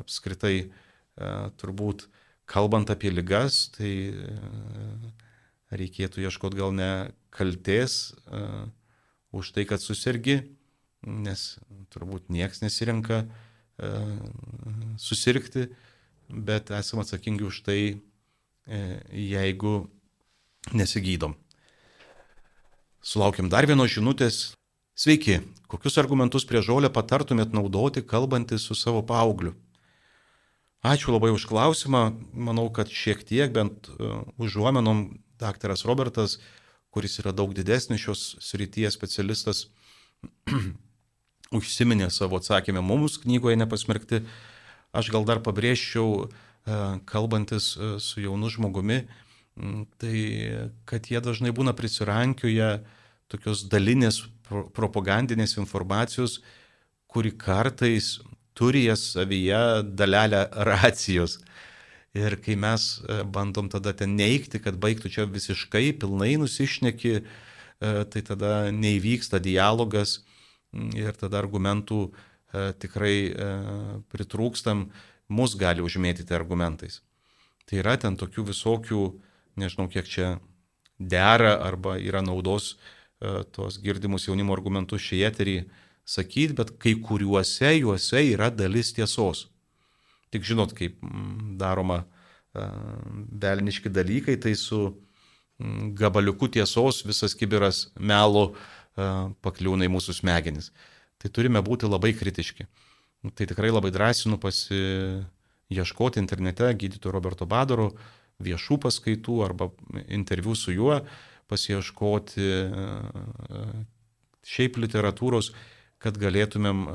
apskritai 0.00 0.70
turbūt 1.60 2.06
kalbant 2.48 2.88
apie 2.88 3.12
ligas, 3.12 3.66
tai 3.76 3.92
reikėtų 5.68 6.24
ieškoti 6.24 6.62
gal 6.62 6.72
ne 6.72 6.88
kalties 7.28 8.14
už 9.36 9.52
tai, 9.52 9.66
kad 9.68 9.84
susirgi, 9.84 10.38
nes 11.04 11.44
turbūt 11.92 12.32
nieks 12.32 12.64
nesirenka 12.64 13.20
uh, 13.26 13.44
susirgti, 14.98 15.68
bet 16.28 16.72
esame 16.74 17.04
atsakingi 17.04 17.46
už 17.46 17.62
tai, 17.66 17.80
uh, 17.94 18.02
jeigu 19.12 19.88
nesigydom. 20.74 21.36
Sulaukėm 23.00 23.48
dar 23.48 23.66
vienos 23.66 23.92
žinutės. 23.94 24.52
Sveiki, 24.98 25.38
kokius 25.70 25.96
argumentus 26.00 26.44
prie 26.44 26.60
žolę 26.64 26.90
patartumėt 26.90 27.54
naudoti, 27.54 28.02
kalbantis 28.02 28.66
su 28.66 28.74
savo 28.74 29.04
paaugliu? 29.06 29.54
Ačiū 30.82 31.14
labai 31.14 31.30
už 31.34 31.46
klausimą. 31.50 32.18
Manau, 32.34 32.68
kad 32.74 32.90
šiek 32.90 33.22
tiek 33.26 33.54
bent 33.54 33.88
uh, 33.94 34.26
užuomenom 34.38 35.22
daktaras 35.38 35.86
Robertas, 35.86 36.38
kuris 36.90 37.18
yra 37.22 37.32
daug 37.32 37.54
didesnis 37.54 38.02
šios 38.02 38.34
srities 38.42 38.98
specialistas, 38.98 39.68
užsiminė 41.54 42.10
savo 42.12 42.38
atsakymę 42.38 42.82
mums 42.84 43.18
knygoje 43.22 43.56
nepasmerkti. 43.56 44.22
Aš 44.92 45.10
gal 45.12 45.24
dar 45.28 45.40
pabrėžčiau, 45.44 46.28
e, 46.28 46.78
kalbantis 47.08 47.74
e, 47.76 47.96
su 48.00 48.22
jaunu 48.24 48.48
žmogumi, 48.52 49.02
tai 49.98 50.18
kad 50.86 51.08
jie 51.10 51.18
dažnai 51.18 51.50
būna 51.50 51.74
prisirankioje 51.74 52.78
tokios 53.28 53.64
dalinės 53.66 54.22
propagandinės 54.48 55.56
informacijos, 55.58 56.38
kuri 57.10 57.32
kartais 57.34 58.20
turi 58.54 58.84
jas 58.86 59.02
savyje 59.16 59.82
dalelę 59.98 60.44
racijos. 60.68 61.40
Ir 62.16 62.38
kai 62.40 62.56
mes 62.56 62.86
e, 63.02 63.22
bandom 63.24 63.68
tada 63.72 63.92
ten 63.92 64.16
neikti, 64.16 64.60
kad 64.62 64.78
baigtų 64.80 65.10
čia 65.12 65.28
visiškai, 65.28 65.92
pilnai 66.00 66.36
nusišneki, 66.40 67.20
tai 67.78 68.20
tada 68.26 68.72
neįvyksta 68.74 69.38
dialogas 69.38 70.16
ir 70.72 71.16
tada 71.20 71.40
argumentų 71.40 72.00
e, 72.08 72.72
tikrai 72.80 73.14
pritrūkstam, 74.12 74.88
mus 75.28 75.56
gali 75.60 75.84
užmėtyti 75.84 76.34
argumentais. 76.36 77.02
Tai 77.68 77.82
yra 77.82 77.96
ten 78.00 78.16
tokių 78.16 78.48
visokių, 78.48 79.02
nežinau 79.60 79.88
kiek 79.92 80.08
čia 80.08 80.38
dera 80.98 81.58
arba 81.62 81.98
yra 82.00 82.22
naudos 82.24 82.78
tos 83.52 83.76
girdimus 83.82 84.28
jaunimo 84.28 84.54
argumentus 84.54 85.02
šį 85.04 85.18
eterį 85.28 85.56
sakyti, 86.08 86.54
bet 86.56 86.70
kai 86.80 86.94
kuriuose 87.04 87.74
juose 87.80 88.22
yra 88.32 88.48
dalis 88.54 88.94
tiesos. 88.96 89.48
Tik 90.32 90.46
žinot, 90.46 90.72
kaip 90.76 90.96
mm, 91.02 91.58
daroma 91.60 92.04
velniški 92.54 93.90
dalykai, 93.92 94.38
tai 94.40 94.54
su 94.56 94.80
mm, 95.58 95.92
gabaliuku 95.98 96.48
tiesos 96.48 97.02
visas 97.06 97.36
kibiras 97.36 97.88
melo 97.98 98.54
pakliūna 99.44 99.86
į 99.86 99.92
mūsų 99.94 100.16
smegenis. 100.20 100.72
Tai 101.18 101.30
turime 101.34 101.62
būti 101.64 101.88
labai 101.88 102.12
kritiški. 102.16 102.68
Tai 103.34 103.48
tikrai 103.50 103.72
labai 103.72 103.90
drąsinu 103.94 104.38
pasiieškoti 104.42 106.22
internete 106.22 106.70
gydytojo 106.78 107.14
Roberto 107.14 107.48
Badaro 107.50 107.90
viešų 108.38 108.78
paskaitų 108.84 109.40
arba 109.42 109.70
interviu 110.06 110.54
su 110.54 110.74
juo, 110.76 111.00
pasiieškoti 111.50 112.46
šiaip 114.48 114.78
literatūros, 114.78 115.50
kad 115.98 116.18
galėtumėm 116.20 116.86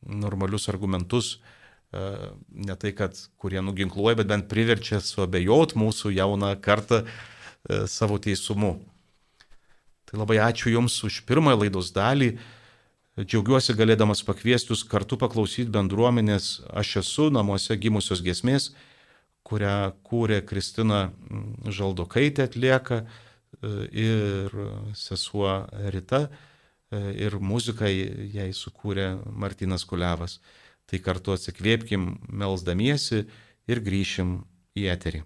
normalius 0.00 0.70
argumentus 0.72 1.38
ne 1.92 2.76
tai, 2.78 2.92
kad 2.94 3.18
kurie 3.40 3.62
nuginkluoja, 3.64 4.20
bet 4.20 4.30
bent 4.30 4.48
priverčia 4.50 5.00
suabejot 5.02 5.74
mūsų 5.78 6.12
jauną 6.14 6.54
kartą 6.62 7.02
e, 7.02 7.86
savo 7.90 8.18
teisumu. 8.22 8.76
Tai 10.10 10.18
labai 10.18 10.40
ačiū 10.42 10.72
Jums 10.72 10.96
už 11.06 11.20
pirmąją 11.22 11.60
laidos 11.62 11.92
dalį. 11.94 12.32
Džiaugiuosi 13.20 13.76
galėdamas 13.78 14.24
pakviestus 14.26 14.82
kartu 14.82 15.14
paklausyti 15.20 15.70
bendruomenės 15.70 16.64
Aš 16.82 16.96
esu 17.04 17.28
namuose 17.30 17.76
gimusios 17.78 18.22
gesmės, 18.26 18.72
kurią 19.46 19.92
kūrė 20.06 20.40
Kristina 20.46 21.12
Žaldokaitė 21.62 22.48
atlieka 22.48 23.02
e, 23.02 23.06
ir 24.02 24.56
sesuo 24.98 25.52
Rita 25.94 26.24
e, 26.26 26.30
ir 27.26 27.38
muziką 27.38 27.90
jai 27.90 28.50
sukūrė 28.50 29.12
Martinas 29.30 29.86
Kuliavas. 29.86 30.40
Tai 30.90 30.98
kartu 31.06 31.38
atsikvėpkim 31.38 32.16
melzdamiesi 32.34 33.28
ir 33.70 33.82
grįšim 33.86 34.40
į 34.74 34.90
eterį. 34.90 35.22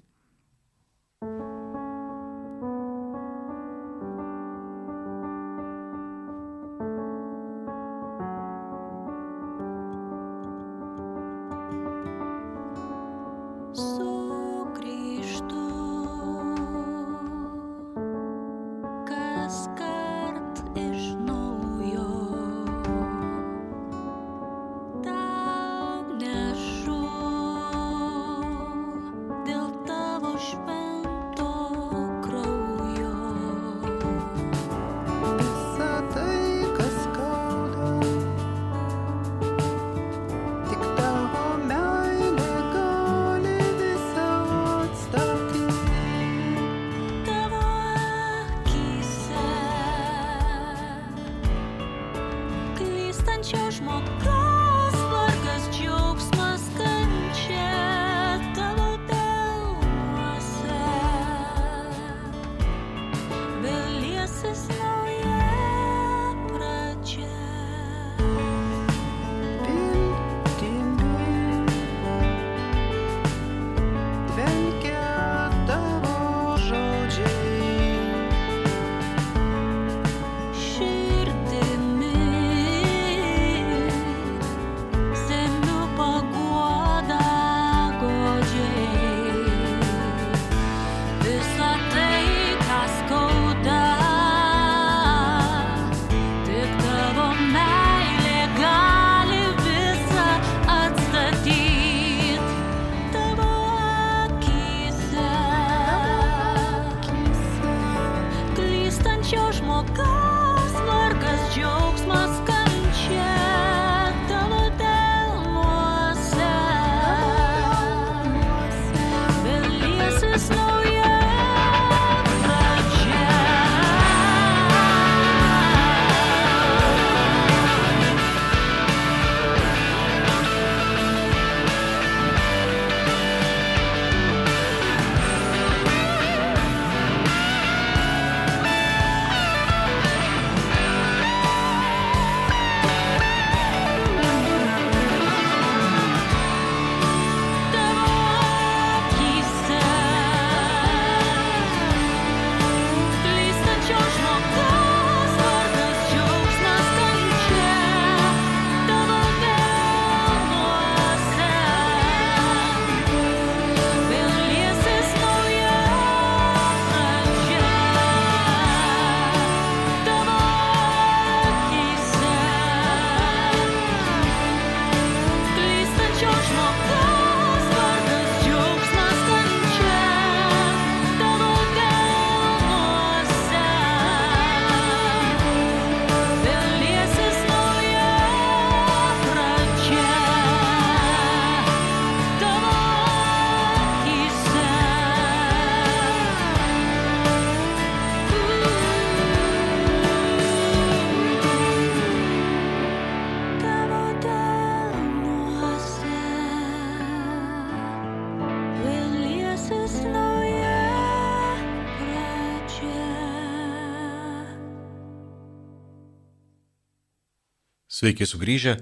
Sveiki 218.05 218.27
sugrįžę. 218.29 218.73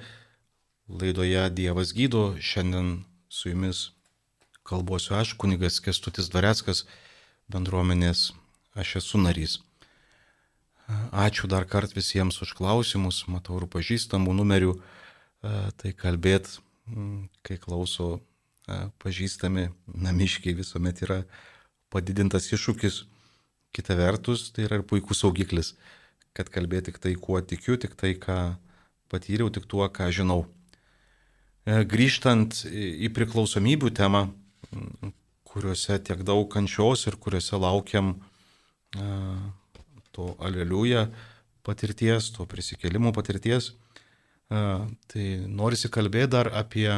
Laidoje 0.90 1.42
Dievas 1.54 1.92
gydo. 1.94 2.34
Šiandien 2.42 3.04
su 3.30 3.52
jumis 3.52 3.92
kalbuosiu 4.66 5.14
aš, 5.14 5.36
kunigas 5.38 5.76
Kestutis 5.78 6.26
Dvareckas, 6.26 6.80
bendruomenės 7.46 8.32
aš 8.74 8.96
esu 8.98 9.20
narys. 9.22 9.52
Ačiū 11.14 11.46
dar 11.46 11.68
kart 11.70 11.94
visiems 11.94 12.40
už 12.42 12.56
klausimus, 12.58 13.20
matau 13.30 13.60
ir 13.60 13.68
pažįstamų 13.70 14.34
numerių, 14.40 14.74
tai 15.78 15.94
kalbėt, 16.02 16.50
kai 17.46 17.60
klauso 17.62 18.08
pažįstami 19.06 19.68
namiškiai 19.86 20.58
visuomet 20.64 21.04
yra 21.06 21.20
padidintas 21.94 22.50
iššūkis. 22.50 23.04
Kita 23.70 24.00
vertus, 24.02 24.48
tai 24.50 24.66
yra 24.66 24.82
ir 24.82 24.86
puikus 24.90 25.22
saugiklis, 25.22 25.76
kad 26.34 26.50
kalbėti 26.50 26.90
tik 26.90 26.98
tai, 27.06 27.14
kuo 27.14 27.38
tikiu, 27.38 27.78
tik 27.78 27.94
tai, 27.94 28.16
ką 28.18 28.42
patyriau 29.12 29.52
tik 29.52 29.68
tuo, 29.68 29.84
ką 29.92 30.08
žinau. 30.14 30.46
E, 31.62 31.84
grįžtant 31.86 32.64
į 32.66 33.10
priklausomybių 33.14 33.92
temą, 33.94 34.24
kuriuose 35.46 35.98
tiek 36.02 36.24
daug 36.26 36.48
kančios 36.50 37.06
ir 37.06 37.18
kuriuose 37.22 37.60
laukiam 37.60 38.16
e, 38.96 39.04
to 40.16 40.32
aleliuja 40.42 41.06
patirties, 41.62 42.32
to 42.34 42.48
prisikelimo 42.50 43.12
patirties, 43.14 43.70
e, 43.70 44.62
tai 45.12 45.26
norisi 45.46 45.92
kalbėti 45.92 46.32
dar 46.34 46.50
apie 46.50 46.88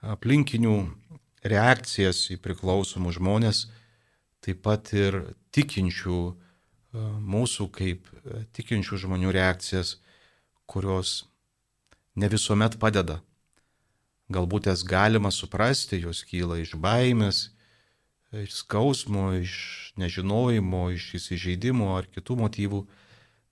aplinkinių 0.00 0.76
reakcijas 1.50 2.28
į 2.30 2.38
priklausomų 2.44 3.16
žmonės, 3.16 3.64
taip 4.44 4.62
pat 4.64 4.92
ir 4.96 5.18
tikinčių 5.56 6.20
mūsų 6.90 7.66
kaip 7.70 8.08
tikinčių 8.56 8.98
žmonių 9.04 9.30
reakcijas, 9.34 9.98
kurios 10.66 11.29
ne 12.20 12.28
visuomet 12.28 12.76
padeda. 12.82 13.20
Galbūt 14.30 14.68
jas 14.70 14.84
galima 14.86 15.32
suprasti, 15.34 16.02
jos 16.04 16.22
kyla 16.28 16.60
iš 16.60 16.76
baimės, 16.78 17.48
iš 18.44 18.60
skausmo, 18.60 19.32
iš 19.40 19.54
nežinojimo, 19.98 20.84
iš 20.94 21.08
įsižeidimo 21.18 21.90
ar 21.96 22.06
kitų 22.06 22.36
motyvų, 22.44 22.84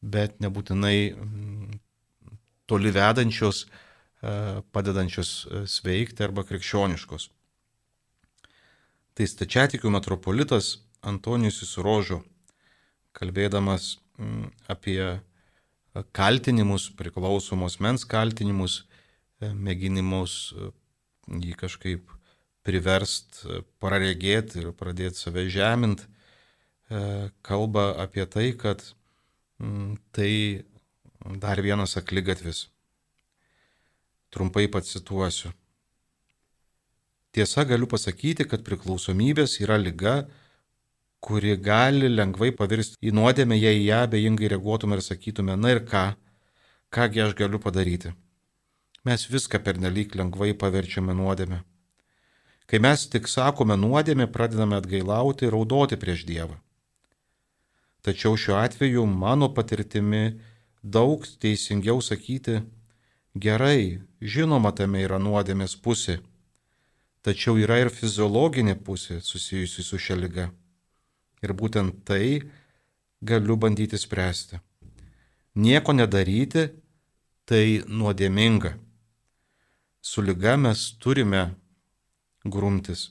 bet 0.02 0.38
nebūtinai 0.44 0.98
mm, 1.10 1.80
toli 2.70 2.92
vedančios, 2.94 3.64
e, 3.64 4.62
padedančios 4.70 5.32
e, 5.50 5.64
sveikti 5.66 6.22
arba 6.28 6.46
krikščioniškos. 6.46 7.30
Tai 9.18 9.26
stačiatikių 9.26 9.90
metropolitas 9.90 10.76
Antonijus 11.02 11.64
Įsirožo, 11.66 12.20
kalbėdamas 13.18 13.96
mm, 14.14 14.52
apie 14.70 15.00
kaltinimus, 16.12 16.88
priklausomos 16.98 17.78
mens 17.82 18.04
kaltinimus, 18.08 18.82
e, 19.40 19.50
mėginimus 19.52 20.36
e, 20.52 20.70
jį 21.44 21.54
kažkaip 21.60 22.12
priverst 22.66 23.42
e, 23.44 23.62
praregėti 23.82 24.62
ir 24.62 24.72
pradėti 24.76 25.20
save 25.20 25.48
žemint, 25.52 26.06
kalba 27.44 27.90
apie 28.00 28.24
tai, 28.24 28.46
kad 28.56 28.80
tai 30.16 30.64
dar 31.36 31.60
vienas 31.60 31.98
aklygatvis. 32.00 32.62
Trumpai 34.32 34.70
pacituosiu. 34.72 35.50
Tiesa, 37.36 37.66
galiu 37.68 37.84
pasakyti, 37.92 38.46
kad 38.48 38.64
priklausomybės 38.64 39.58
yra 39.60 39.76
lyga, 39.76 40.22
kuri 41.20 41.56
gali 41.56 42.08
lengvai 42.08 42.50
pavirsti 42.54 42.98
į 43.02 43.12
nuodėmę, 43.18 43.58
jei 43.58 43.84
ją 43.86 44.04
bejingai 44.12 44.50
reaguotume 44.54 44.98
ir 44.98 45.04
sakytume, 45.04 45.56
na 45.56 45.74
ir 45.74 45.82
ką, 45.88 46.04
kągi 46.94 47.24
aš 47.24 47.34
galiu 47.38 47.60
padaryti. 47.62 48.14
Mes 49.04 49.26
viską 49.30 49.60
pernelyg 49.64 50.14
lengvai 50.18 50.54
paverčiame 50.58 51.14
nuodėmę. 51.16 51.62
Kai 52.68 52.78
mes 52.84 53.06
tik 53.08 53.28
sakome 53.32 53.76
nuodėmė, 53.80 54.28
pradedame 54.32 54.76
atgailauti 54.76 55.48
ir 55.48 55.54
raudoti 55.56 55.96
prieš 55.96 56.26
Dievą. 56.28 56.58
Tačiau 58.04 58.36
šiuo 58.36 58.58
atveju 58.60 59.06
mano 59.08 59.48
patirtimi 59.54 60.38
daug 60.82 61.24
teisingiau 61.40 62.02
sakyti, 62.04 62.60
Gerai, 63.38 64.00
žinoma, 64.18 64.72
tame 64.74 65.02
yra 65.04 65.18
nuodėmės 65.22 65.76
pusė, 65.84 66.16
tačiau 67.22 67.58
yra 67.60 67.76
ir 67.84 67.90
fiziologinė 67.92 68.74
pusė 68.86 69.20
susijusi 69.22 69.84
su 69.84 69.98
šia 70.00 70.16
lyga. 70.18 70.46
Ir 71.42 71.54
būtent 71.54 72.02
tai 72.08 72.42
galiu 73.22 73.56
bandyti 73.56 73.98
spręsti. 73.98 74.58
Nieko 75.58 75.92
nedaryti 75.92 76.68
tai 77.48 77.82
nuodėminga. 77.86 78.74
Su 80.00 80.22
lyga 80.22 80.56
mes 80.56 80.82
turime 81.02 81.54
grumtis. 82.44 83.10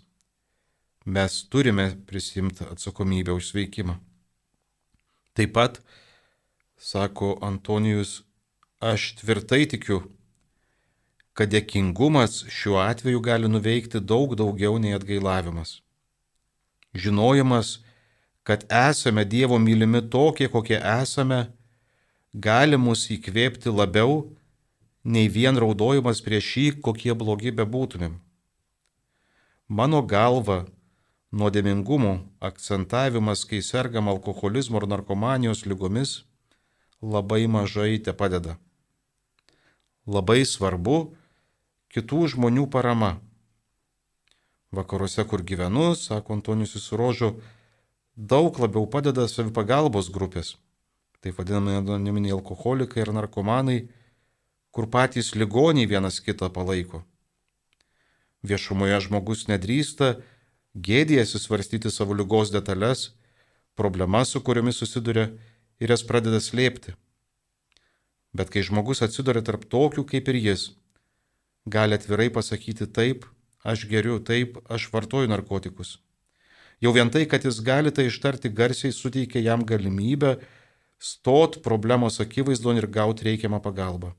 Mes 1.05 1.43
turime 1.51 1.95
prisimti 2.07 2.63
atsakomybę 2.67 3.34
už 3.34 3.51
sveikimą. 3.51 3.97
Taip 5.34 5.53
pat, 5.53 5.82
sako 6.78 7.38
Antonijus, 7.41 8.23
aš 8.82 9.15
tvirtai 9.19 9.65
tikiu, 9.69 10.01
kad 11.38 11.51
dėkingumas 11.53 12.43
šiuo 12.49 12.80
atveju 12.82 13.21
gali 13.21 13.49
nuveikti 13.51 14.01
daug 14.01 14.34
daugiau 14.36 14.80
nei 14.82 14.95
atgailavimas. 14.97 15.82
Žinojimas, 16.97 17.78
kad 18.48 18.64
esame 18.72 19.26
Dievo 19.26 19.60
mylimi 19.60 20.02
tokie, 20.10 20.48
kokie 20.48 20.78
esame, 20.80 21.39
gali 22.32 22.78
mus 22.80 23.02
įkvėpti 23.12 23.74
labiau 23.76 24.22
nei 25.04 25.28
vien 25.28 25.60
raudojimas 25.60 26.22
prieš 26.24 26.52
jį, 26.56 26.68
kokie 26.86 27.12
blogi 27.12 27.52
bebūtumėm. 27.52 28.14
Mano 29.68 30.00
galva, 30.00 30.62
nuodėmingumo 31.36 32.14
akcentavimas, 32.39 33.43
kai 33.43 33.60
sergam 33.60 34.08
alkoholizmo 34.08 34.80
ar 34.80 34.88
narkomanijos 34.95 35.66
lygomis, 35.68 36.24
labai 37.04 37.43
mažai 37.52 38.00
te 38.00 38.16
padeda. 38.16 38.56
Labai 40.08 40.45
svarbu 40.48 41.02
kitų 41.91 42.24
žmonių 42.32 42.70
parama. 42.72 43.18
Vakaruose, 44.72 45.28
kur 45.28 45.43
gyvenu, 45.43 45.91
sako 46.00 46.39
Antonijus 46.39 46.80
Surožo, 46.88 47.36
daug 48.18 48.57
labiau 48.57 48.88
padeda 48.89 49.28
savipagalbos 49.30 50.09
grupės. 50.09 50.57
Tai 51.22 51.32
vadinami 51.38 51.78
anoniminiai 51.78 52.34
alkoholikai 52.34 53.03
ir 53.03 53.13
narkomanai, 53.13 53.88
kur 54.74 54.89
patys 54.89 55.36
ligoniai 55.36 55.86
vienas 55.89 56.20
kitą 56.22 56.49
palaiko. 56.53 57.03
Viešumoje 58.41 58.99
žmogus 59.05 59.47
nedrįsta, 59.49 60.18
gėdėjasi 60.74 61.41
svarstyti 61.41 61.89
savo 61.93 62.18
lygos 62.18 62.51
detalės, 62.53 63.13
problemas, 63.78 64.34
su 64.34 64.41
kuriomis 64.41 64.82
susiduria 64.82 65.30
ir 65.80 65.93
jas 65.93 66.05
pradeda 66.05 66.41
slėpti. 66.41 66.93
Bet 68.34 68.49
kai 68.53 68.65
žmogus 68.65 69.01
atsiduria 69.05 69.41
tarp 69.45 69.65
tokių 69.70 70.05
kaip 70.09 70.30
ir 70.30 70.41
jis, 70.41 70.72
gali 71.65 71.97
atvirai 71.97 72.30
pasakyti 72.34 72.89
taip, 72.89 73.26
aš 73.63 73.86
geriu, 73.89 74.20
taip, 74.22 74.61
aš 74.70 74.89
vartoju 74.93 75.30
narkotikus. 75.30 75.97
Jau 76.82 76.93
vien 76.93 77.09
tai, 77.09 77.25
kad 77.25 77.41
jis 77.41 77.59
gali 77.65 77.91
tai 77.91 78.05
ištarti 78.11 78.51
garsiai, 78.53 78.93
suteikia 78.93 79.41
jam 79.41 79.65
galimybę 79.65 80.38
stot 80.99 81.61
problemos 81.65 82.19
akivaizdon 82.21 82.78
ir 82.78 82.88
gauti 82.88 83.25
reikiamą 83.25 83.61
pagalbą. 83.61 84.13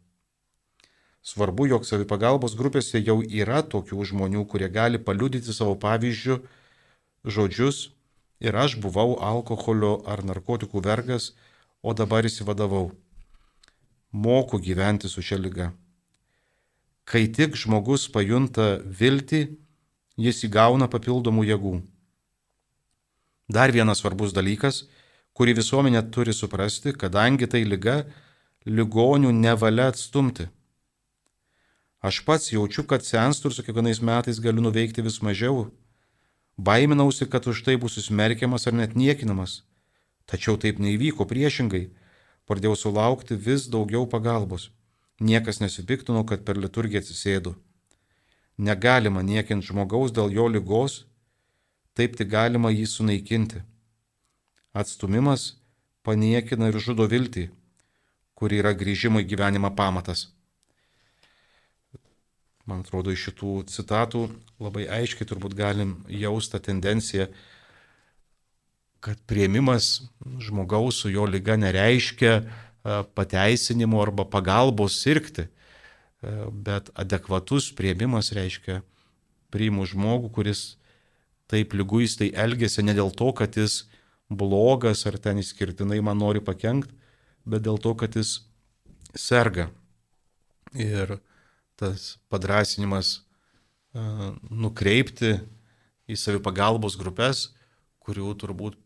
Svarbu, 1.22 1.66
jog 1.68 1.84
savipagalbos 1.86 2.54
grupėse 2.58 2.98
jau 3.02 3.20
yra 3.22 3.62
tokių 3.62 4.06
žmonių, 4.10 4.46
kurie 4.50 4.68
gali 4.70 4.98
paliudyti 4.98 5.54
savo 5.54 5.74
pavyzdžių 5.78 6.38
žodžius 7.26 7.90
ir 8.40 8.56
aš 8.56 8.78
buvau 8.82 9.18
alkoholio 9.18 9.98
ar 10.06 10.22
narkotikų 10.24 10.82
vergas, 10.82 11.34
o 11.82 11.94
dabar 11.94 12.26
įsivadavau. 12.26 12.90
Moku 14.10 14.58
gyventi 14.58 15.10
su 15.10 15.22
šia 15.22 15.38
lyga. 15.38 15.68
Kai 17.04 17.26
tik 17.28 17.54
žmogus 17.56 18.08
pajunta 18.10 18.78
viltį, 18.82 19.42
jis 20.18 20.42
įgauna 20.48 20.88
papildomų 20.90 21.44
jėgų. 21.50 21.74
Dar 23.48 23.72
vienas 23.72 24.02
svarbus 24.02 24.34
dalykas, 24.36 24.82
kurį 25.32 25.54
visuomenė 25.56 26.02
turi 26.12 26.34
suprasti, 26.36 26.92
kadangi 26.92 27.48
tai 27.48 27.62
lyga, 27.64 28.02
ligonių 28.68 29.32
nevalia 29.32 29.88
atstumti. 29.88 30.50
Aš 32.04 32.20
pats 32.26 32.52
jaučiu, 32.52 32.84
kad 32.84 33.06
senstu 33.08 33.48
ir 33.48 33.56
su 33.56 33.64
kiekvienais 33.64 34.02
metais 34.04 34.38
galiu 34.44 34.62
nuveikti 34.62 35.02
vis 35.02 35.18
mažiau. 35.24 35.70
Baiminausi, 36.58 37.26
kad 37.26 37.48
už 37.48 37.64
tai 37.64 37.78
būsiu 37.80 38.04
smerkiamas 38.04 38.68
ar 38.68 38.76
net 38.76 38.94
niekinamas. 38.94 39.62
Tačiau 40.28 40.60
taip 40.60 40.78
neįvyko 40.78 41.24
priešingai. 41.24 41.88
Pradėjau 42.44 42.76
sulaukti 42.76 43.34
vis 43.34 43.66
daugiau 43.72 44.04
pagalbos. 44.06 44.68
Niekas 45.20 45.62
nesipiktino, 45.64 46.22
kad 46.28 46.44
per 46.44 46.60
liturgiją 46.60 47.00
atsisėdu. 47.00 47.56
Negalima 48.58 49.24
niekinti 49.24 49.72
žmogaus 49.72 50.12
dėl 50.12 50.34
jo 50.36 50.46
lygos 50.52 51.07
taip 51.98 52.14
tik 52.18 52.30
galima 52.30 52.70
jį 52.70 52.86
sunaikinti. 52.86 53.64
Atstumimas 54.78 55.56
paniekina 56.06 56.70
ir 56.70 56.78
žudo 56.78 57.08
viltį, 57.10 57.48
kuri 58.38 58.60
yra 58.62 58.70
grįžimo 58.78 59.18
į 59.24 59.26
gyvenimą 59.32 59.72
pamatas. 59.74 60.28
Man 62.68 62.84
atrodo, 62.84 63.10
iš 63.10 63.30
šitų 63.30 63.52
citatų 63.72 64.26
labai 64.60 64.84
aiškiai 64.98 65.26
turbūt 65.26 65.56
galim 65.58 65.96
jausti 66.12 66.60
tendenciją, 66.62 67.26
kad 69.00 69.18
prieimimas 69.30 70.02
žmogaus 70.44 71.00
su 71.02 71.10
jo 71.10 71.24
lyga 71.26 71.56
nereiškia 71.56 72.32
e, 72.36 72.42
pateisinimo 73.16 74.02
arba 74.02 74.26
pagalbos 74.28 74.98
sirgti, 75.00 75.46
e, 75.48 76.34
bet 76.52 76.92
adekvatus 76.98 77.70
prieimimas 77.78 78.34
reiškia 78.36 78.82
priimu 79.54 79.86
žmogų, 79.88 80.32
kuris 80.34 80.77
taip 81.48 81.74
lyguistai 81.76 82.30
elgesi 82.36 82.84
ne 82.84 82.94
dėl 82.96 83.12
to, 83.16 83.30
kad 83.36 83.56
jis 83.56 83.86
blogas 84.28 85.06
ar 85.08 85.16
ten 85.18 85.40
išskirtinai 85.40 86.00
man 86.04 86.20
nori 86.20 86.42
pakengti, 86.44 86.92
bet 87.48 87.64
dėl 87.64 87.80
to, 87.80 87.94
kad 87.96 88.16
jis 88.16 88.42
serga. 89.16 89.70
Ir 90.76 91.16
tas 91.80 92.18
padrasinimas 92.28 93.14
uh, 93.96 94.34
nukreipti 94.50 95.38
į 96.08 96.18
savipagalbos 96.18 96.98
grupės, 97.00 97.48
kurių 98.04 98.34
turbūt 98.40 98.76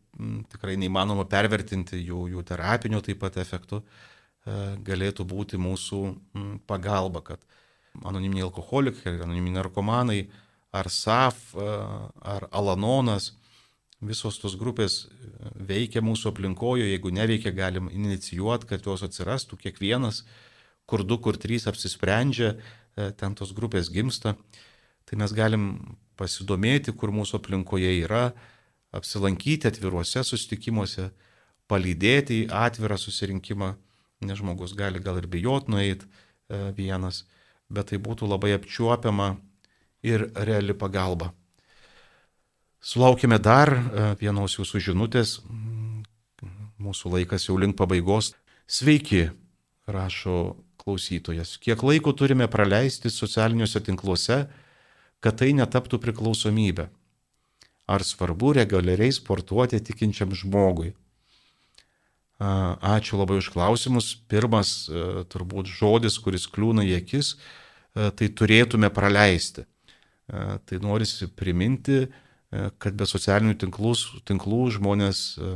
tikrai 0.53 0.77
neįmanoma 0.79 1.25
pervertinti 1.31 1.99
jų, 1.99 2.29
jų 2.35 2.43
terapinio 2.47 3.01
taip 3.03 3.19
pat 3.23 3.39
efektų, 3.43 3.81
uh, 3.83 4.13
galėtų 4.87 5.27
būti 5.27 5.59
mūsų 5.59 6.01
pagalba, 6.67 7.23
kad 7.23 7.43
anoniminiai 8.03 8.47
alkoholikai, 8.47 9.19
anoniminiai 9.19 9.61
narkomanai, 9.61 10.21
ar 10.73 10.89
SAF, 10.91 11.53
ar 11.57 12.49
Alanonas, 12.51 13.33
visos 14.03 14.39
tos 14.43 14.57
grupės 14.59 15.07
veikia 15.55 16.03
mūsų 16.03 16.33
aplinkoje, 16.33 16.89
jeigu 16.91 17.13
neveikia, 17.15 17.53
galim 17.55 17.91
inicijuoti, 17.93 18.69
kad 18.73 18.87
jos 18.87 19.05
atsirastų 19.07 19.59
kiekvienas, 19.63 20.23
kur 20.91 21.05
du, 21.07 21.19
kur 21.23 21.39
trys 21.39 21.69
apsisprendžia, 21.71 22.57
e, 22.97 23.11
ten 23.15 23.37
tos 23.39 23.53
grupės 23.55 23.93
gimsta. 23.93 24.35
Tai 25.07 25.19
mes 25.23 25.35
galim 25.35 25.69
pasidomėti, 26.19 26.95
kur 26.99 27.15
mūsų 27.15 27.39
aplinkoje 27.39 27.93
yra, 28.03 28.33
apsilankyti 28.93 29.71
atviruose 29.71 30.25
susitikimuose, 30.27 31.11
palydėti 31.71 32.43
į 32.43 32.51
atvirą 32.53 32.99
susirinkimą, 33.01 33.73
nes 34.27 34.39
žmogus 34.39 34.75
gali 34.79 35.01
gal 35.03 35.21
ir 35.23 35.31
bijot 35.31 35.71
nueiti 35.71 36.05
e, 36.05 36.73
vienas, 36.77 37.23
bet 37.71 37.93
tai 37.93 38.03
būtų 38.03 38.27
labai 38.29 38.53
apčiuopiama 38.59 39.37
ir 40.03 40.29
reali 40.35 40.75
pagalba. 40.75 41.33
Sulaukime 42.83 43.39
dar 43.39 43.71
e, 43.71 44.07
vienos 44.19 44.59
jūsų 44.59 44.81
žinutės, 44.91 45.37
mūsų 46.83 47.13
laikas 47.17 47.47
jau 47.47 47.55
link 47.61 47.77
pabaigos. 47.79 48.33
Sveiki, 48.67 49.29
rašo 49.87 50.57
klausytojas. 50.83 51.55
Kiek 51.63 51.83
laiko 51.87 52.13
turime 52.13 52.49
praleisti 52.51 53.11
socialiniuose 53.11 53.83
tinkluose, 53.87 54.41
kad 55.23 55.39
tai 55.39 55.53
netaptų 55.55 56.01
priklausomybė? 56.03 56.89
Ar 57.87 58.03
svarbu 58.07 58.57
reguliariai 58.59 59.15
sportuoti 59.15 59.79
tikinčiam 59.83 60.35
žmogui? 60.35 60.93
Ačiū 62.43 63.21
labai 63.21 63.39
už 63.39 63.53
klausimus. 63.55 64.17
Pirmas 64.27 64.89
e, 64.91 65.23
turbūt 65.31 65.71
žodis, 65.71 66.19
kuris 66.19 66.49
kliūna 66.51 66.83
į 66.89 66.97
akis, 66.99 67.37
e, 67.95 68.11
tai 68.11 68.27
turėtume 68.35 68.91
praleisti. 68.91 69.69
E, 70.33 70.61
tai 70.65 70.79
norisi 70.81 71.29
priminti, 71.29 71.99
e, 72.01 72.69
kad 72.81 72.97
be 72.97 73.05
socialinių 73.09 73.57
tinklų, 73.61 73.93
tinklų 74.29 74.61
žmonės, 74.79 75.19
e, 75.37 75.51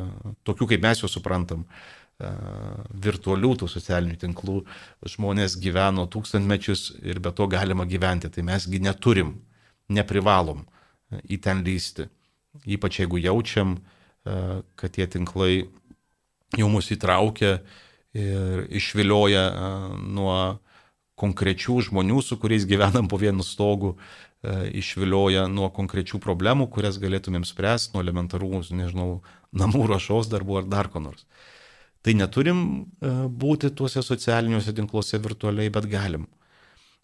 tokių 0.44 0.68
kaip 0.72 0.84
mes 0.84 1.04
juos 1.04 1.16
suprantam, 1.16 1.68
virtualių 2.96 3.50
tų 3.60 3.66
socialinių 3.68 4.14
tinklų 4.16 4.62
žmonės 5.04 5.58
gyveno 5.60 6.06
tūkstantmečius 6.08 6.94
ir 7.04 7.18
be 7.20 7.28
to 7.36 7.44
galima 7.52 7.84
gyventi. 7.84 8.30
Tai 8.32 8.40
mesgi 8.48 8.80
neturim, 8.80 9.34
neprivalom 9.92 10.62
į 11.28 11.36
ten 11.44 11.60
lysti. 11.60 12.06
Ypač 12.64 13.02
jeigu 13.02 13.20
jaučiam, 13.20 13.76
kad 14.24 14.96
tie 14.96 15.04
tinklai 15.12 15.66
jau 16.56 16.70
mus 16.72 16.88
įtraukia 16.88 17.58
ir 18.16 18.64
išvilioja 18.80 19.44
nuo 20.00 20.56
konkrečių 21.20 21.82
žmonių, 21.90 22.22
su 22.24 22.40
kuriais 22.40 22.64
gyvenam 22.64 23.12
po 23.12 23.20
vienu 23.20 23.44
stogu, 23.44 23.98
išvilioja 24.76 25.46
nuo 25.50 25.68
konkrečių 25.74 26.20
problemų, 26.22 26.68
kurias 26.72 27.00
galėtumėm 27.02 27.46
spręsti, 27.48 27.94
nuo 27.94 28.04
elementarų, 28.04 28.62
nežinau, 28.76 29.20
namų 29.56 29.86
rašos 29.92 30.30
darbų 30.32 30.62
ar 30.62 30.68
dar 30.70 30.90
ko 30.92 31.02
nors. 31.02 31.26
Tai 32.06 32.14
neturim 32.14 32.58
e, 33.02 33.12
būti 33.26 33.72
tuose 33.74 34.02
socialiniuose 34.04 34.74
tinkluose 34.76 35.18
virtualiai, 35.22 35.72
bet 35.74 35.88
galim. 35.90 36.28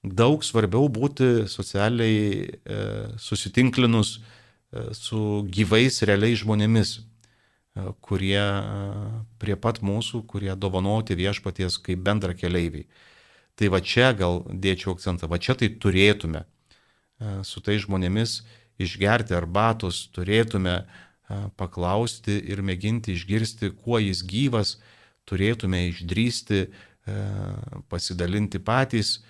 Daug 0.02 0.42
svarbiau 0.46 0.88
būti 0.90 1.48
socialiai 1.50 2.20
e, 2.42 2.84
susitinklinus 3.22 4.20
su 4.96 5.42
gyvais 5.52 5.98
realiais 6.08 6.38
žmonėmis, 6.40 6.94
kurie 8.04 8.40
prie 9.40 9.56
pat 9.56 9.80
mūsų, 9.84 10.22
kurie 10.28 10.52
dovanoti 10.56 11.16
viešpaties 11.16 11.76
kaip 11.84 12.00
bendra 12.04 12.32
keleiviai. 12.36 12.86
Tai 13.56 13.68
va 13.72 13.82
čia 13.84 14.12
gal 14.16 14.42
dėčiau 14.48 14.94
akcentą, 14.96 15.28
va 15.28 15.36
čia 15.36 15.56
tai 15.60 15.68
turėtume 15.68 16.46
su 17.46 17.62
tai 17.64 17.78
žmonėmis 17.82 18.40
išgerti 18.82 19.36
arbatos, 19.36 20.08
turėtume 20.14 20.82
paklausti 21.56 22.36
ir 22.50 22.62
mėginti 22.64 23.14
išgirsti, 23.16 23.72
kuo 23.82 24.00
jis 24.02 24.22
gyvas, 24.26 24.76
turėtume 25.28 25.86
išdrysti, 25.90 26.66
pasidalinti 27.92 28.60
patys 28.62 29.20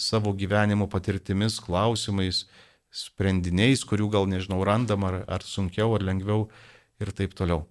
savo 0.00 0.32
gyvenimo 0.36 0.88
patirtimis, 0.88 1.58
klausimais, 1.60 2.46
sprendiniais, 2.92 3.84
kurių 3.88 4.08
gal 4.12 4.28
nežinau 4.28 4.62
randam 4.64 5.04
ar, 5.08 5.22
ar 5.28 5.44
sunkiau 5.44 5.94
ar 5.96 6.04
lengviau 6.04 6.48
ir 7.00 7.12
taip 7.16 7.36
toliau. 7.36 7.66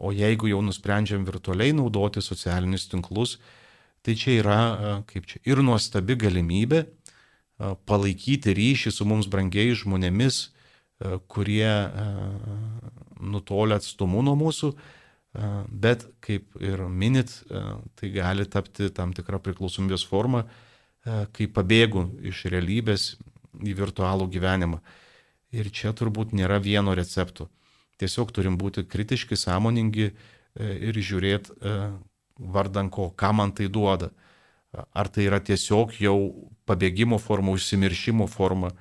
O 0.00 0.10
jeigu 0.16 0.48
jau 0.50 0.60
nusprendžiam 0.64 1.24
virtualiai 1.28 1.74
naudoti 1.76 2.24
socialinius 2.24 2.88
tinklus, 2.90 3.36
Tai 4.02 4.14
čia 4.18 4.32
yra 4.40 4.58
kaip 5.06 5.28
čia 5.30 5.38
ir 5.46 5.60
nuostabi 5.62 6.16
galimybė 6.18 6.82
palaikyti 7.86 8.54
ryšį 8.56 8.92
su 8.94 9.06
mums 9.08 9.28
brangiais 9.30 9.82
žmonėmis, 9.82 10.40
kurie 11.30 11.70
nutolia 13.22 13.78
atstumu 13.80 14.22
nuo 14.22 14.34
mūsų, 14.38 14.72
bet 15.68 16.04
kaip 16.22 16.58
ir 16.60 16.84
minit, 16.90 17.32
tai 17.98 18.10
gali 18.14 18.46
tapti 18.50 18.90
tam 18.94 19.14
tikra 19.16 19.40
priklausomybės 19.42 20.04
forma, 20.06 20.44
kai 21.02 21.48
pabėgu 21.50 22.06
iš 22.30 22.44
realybės 22.52 23.14
į 23.62 23.74
virtualų 23.78 24.28
gyvenimą. 24.32 24.78
Ir 25.52 25.68
čia 25.74 25.92
turbūt 25.92 26.32
nėra 26.32 26.60
vieno 26.62 26.94
recepto. 26.96 27.48
Tiesiog 28.00 28.30
turim 28.32 28.54
būti 28.58 28.86
kritiški, 28.88 29.36
sąmoningi 29.36 30.12
ir 30.58 30.98
žiūrėti, 30.98 31.58
vardan 32.38 32.88
ko, 32.90 33.10
ką 33.12 33.32
man 33.36 33.52
tai 33.56 33.68
duoda. 33.68 34.10
Ar 34.72 35.10
tai 35.12 35.26
yra 35.28 35.42
tiesiog 35.44 35.92
jau 36.00 36.16
pabėgimo 36.72 37.20
forma, 37.20 37.52
užsimiršimo 37.52 38.26
forma, 38.32 38.72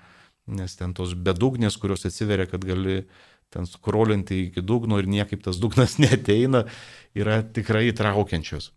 nes 0.47 0.79
ten 0.79 0.95
tos 0.97 1.13
bedugnės, 1.13 1.77
kurios 1.77 2.07
atsiveria, 2.07 2.47
kad 2.49 2.63
gali 2.65 3.03
ten 3.51 3.67
skrolinti 3.67 4.45
iki 4.47 4.63
dugno 4.63 4.99
ir 5.01 5.09
niekaip 5.11 5.43
tas 5.43 5.59
dugnas 5.59 5.97
neteina, 6.03 6.65
yra 7.13 7.41
tikrai 7.43 7.89
įtraukiančios. 7.91 8.71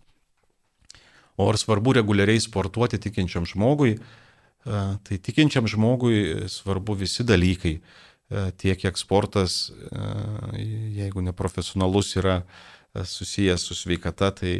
O 1.34 1.48
ar 1.50 1.58
svarbu 1.58 1.96
reguliariai 1.98 2.42
sportuoti 2.42 3.00
tikinčiam 3.02 3.46
žmogui? 3.48 3.96
Tai 4.64 5.16
tikinčiam 5.26 5.66
žmogui 5.68 6.48
svarbu 6.48 6.94
visi 7.02 7.26
dalykai. 7.26 7.74
Tiek, 8.56 8.78
kiek 8.80 8.96
sportas, 8.98 9.68
jeigu 10.54 11.22
neprofesionalus 11.26 12.14
yra 12.16 12.38
susijęs 12.94 13.66
su 13.66 13.76
sveikata, 13.76 14.30
tai 14.30 14.54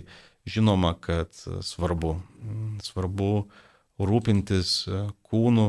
žinoma, 0.45 0.93
kad 1.01 1.31
svarbu. 1.63 2.19
Svarbu 2.83 3.31
rūpintis 4.01 4.85
kūnu, 5.29 5.67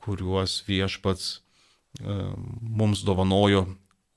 kuriuos 0.00 0.60
viešpats 0.66 1.30
mums 2.00 3.02
dovanojo, 3.06 3.64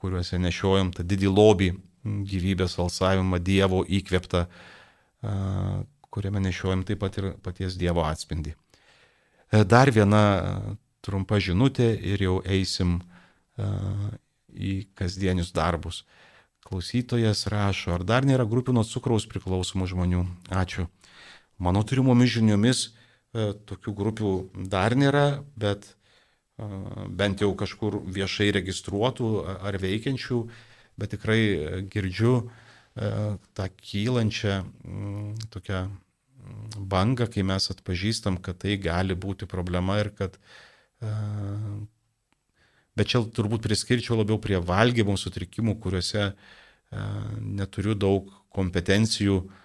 kuriuose 0.04 0.40
nešiojam 0.42 0.92
tą 0.96 1.06
didį 1.08 1.32
lobį, 1.32 1.70
gyvybės 2.04 2.76
alsavimą 2.84 3.40
Dievo 3.40 3.84
įkvėptą, 3.88 4.46
kuriame 6.14 6.44
nešiojam 6.44 6.84
taip 6.88 7.00
pat 7.04 7.18
ir 7.22 7.32
paties 7.44 7.78
Dievo 7.80 8.04
atspindį. 8.06 8.54
Dar 9.70 9.92
viena 9.94 10.24
trumpa 11.06 11.40
žinutė 11.40 11.94
ir 11.96 12.24
jau 12.26 12.42
eisim 12.44 13.00
į 14.54 14.74
kasdienius 14.98 15.54
darbus. 15.56 16.04
Klausytojas 16.64 17.46
rašo, 17.52 17.92
ar 17.98 18.04
dar 18.08 18.26
nėra 18.26 18.46
grupių 18.48 18.76
nuo 18.76 18.86
cukraus 18.88 19.26
priklausomų 19.30 19.88
žmonių? 19.92 20.22
Ačiū. 20.52 20.88
Mano 21.64 21.84
turimomis 21.88 22.34
žiniomis 22.36 22.80
e, 22.90 23.52
tokių 23.70 23.94
grupių 23.96 24.32
dar 24.72 24.96
nėra, 25.00 25.44
bet 25.60 25.86
e, 25.88 26.68
bent 27.20 27.44
jau 27.44 27.54
kažkur 27.60 28.02
viešai 28.18 28.50
registruotų 28.58 29.30
ar 29.70 29.78
veikiančių, 29.80 30.40
bet 31.00 31.14
tikrai 31.16 31.40
girdžiu 31.94 32.34
e, 32.42 32.44
tą 33.56 33.70
kylančią 33.80 34.58
tokią 35.56 35.86
bangą, 36.92 37.30
kai 37.32 37.48
mes 37.48 37.70
atpažįstam, 37.72 38.42
kad 38.44 38.60
tai 38.66 38.76
gali 38.82 39.16
būti 39.16 39.48
problema 39.48 40.02
ir 40.02 40.12
kad 40.18 40.36
bet 42.96 43.10
čia 43.12 43.20
turbūt 43.36 43.64
priskirčiau 43.64 44.20
labiau 44.20 44.38
prie 44.40 44.60
valgymo 44.60 45.16
sutrikimų, 45.20 45.78
kuriuose 45.84 46.30
neturiu 47.40 47.96
daug 48.00 48.30
kompetencijų, 48.56 49.40
e, 49.44 49.63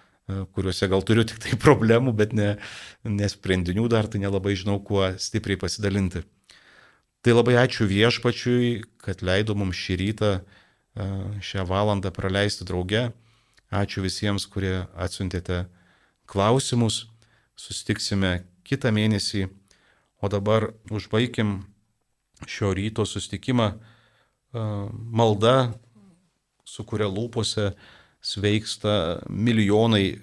kuriuose 0.55 0.89
gal 0.91 1.03
turiu 1.05 1.25
tik 1.27 1.39
tai 1.43 1.57
problemų, 1.59 2.13
bet 2.17 2.35
ne, 2.37 2.53
ne 3.03 3.29
sprendinių 3.29 3.87
dar, 3.91 4.09
tai 4.11 4.21
nelabai 4.23 4.55
žinau, 4.59 4.79
kuo 4.83 5.07
stipriai 5.19 5.59
pasidalinti. 5.61 6.23
Tai 7.25 7.35
labai 7.35 7.57
ačiū 7.59 7.87
viešpačiui, 7.89 8.79
kad 9.03 9.23
leido 9.25 9.55
mums 9.59 9.79
šį 9.79 9.99
rytą 10.03 10.31
e, 10.39 10.41
šią 11.43 11.65
valandą 11.67 12.13
praleisti 12.15 12.67
drauge. 12.67 13.09
Ačiū 13.69 14.01
visiems, 14.05 14.47
kurie 14.49 14.87
atsiuntėte 14.97 15.65
klausimus. 16.29 17.07
Susitiksime 17.59 18.45
kitą 18.63 18.93
mėnesį. 18.95 19.49
O 20.23 20.29
dabar 20.31 20.71
užbaikim 20.91 21.59
šio 22.47 22.71
ryto 22.75 23.05
sustikimą 23.07 23.73
malda, 24.53 25.73
su 26.65 26.83
kuria 26.85 27.07
lūpose 27.09 27.73
sveiksta 28.21 29.21
milijonai 29.29 30.19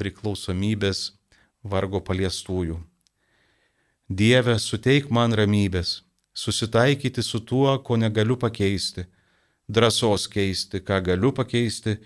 priklausomybės 0.00 1.10
vargo 1.62 2.00
paliestųjų. 2.00 2.78
Dieve, 4.10 4.56
suteik 4.58 5.10
man 5.14 5.36
ramybės, 5.36 6.00
susitaikyti 6.34 7.22
su 7.22 7.40
tuo, 7.46 7.76
ko 7.84 7.96
negaliu 8.00 8.36
pakeisti, 8.40 9.04
drąsos 9.70 10.26
keisti, 10.30 10.80
ką 10.82 10.98
galiu 11.12 11.30
pakeisti 11.36 11.96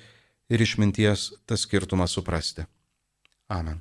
ir 0.53 0.61
išminties 0.61 1.31
tą 1.49 1.57
skirtumą 1.57 2.09
suprasti. 2.11 2.67
Amen. 3.49 3.81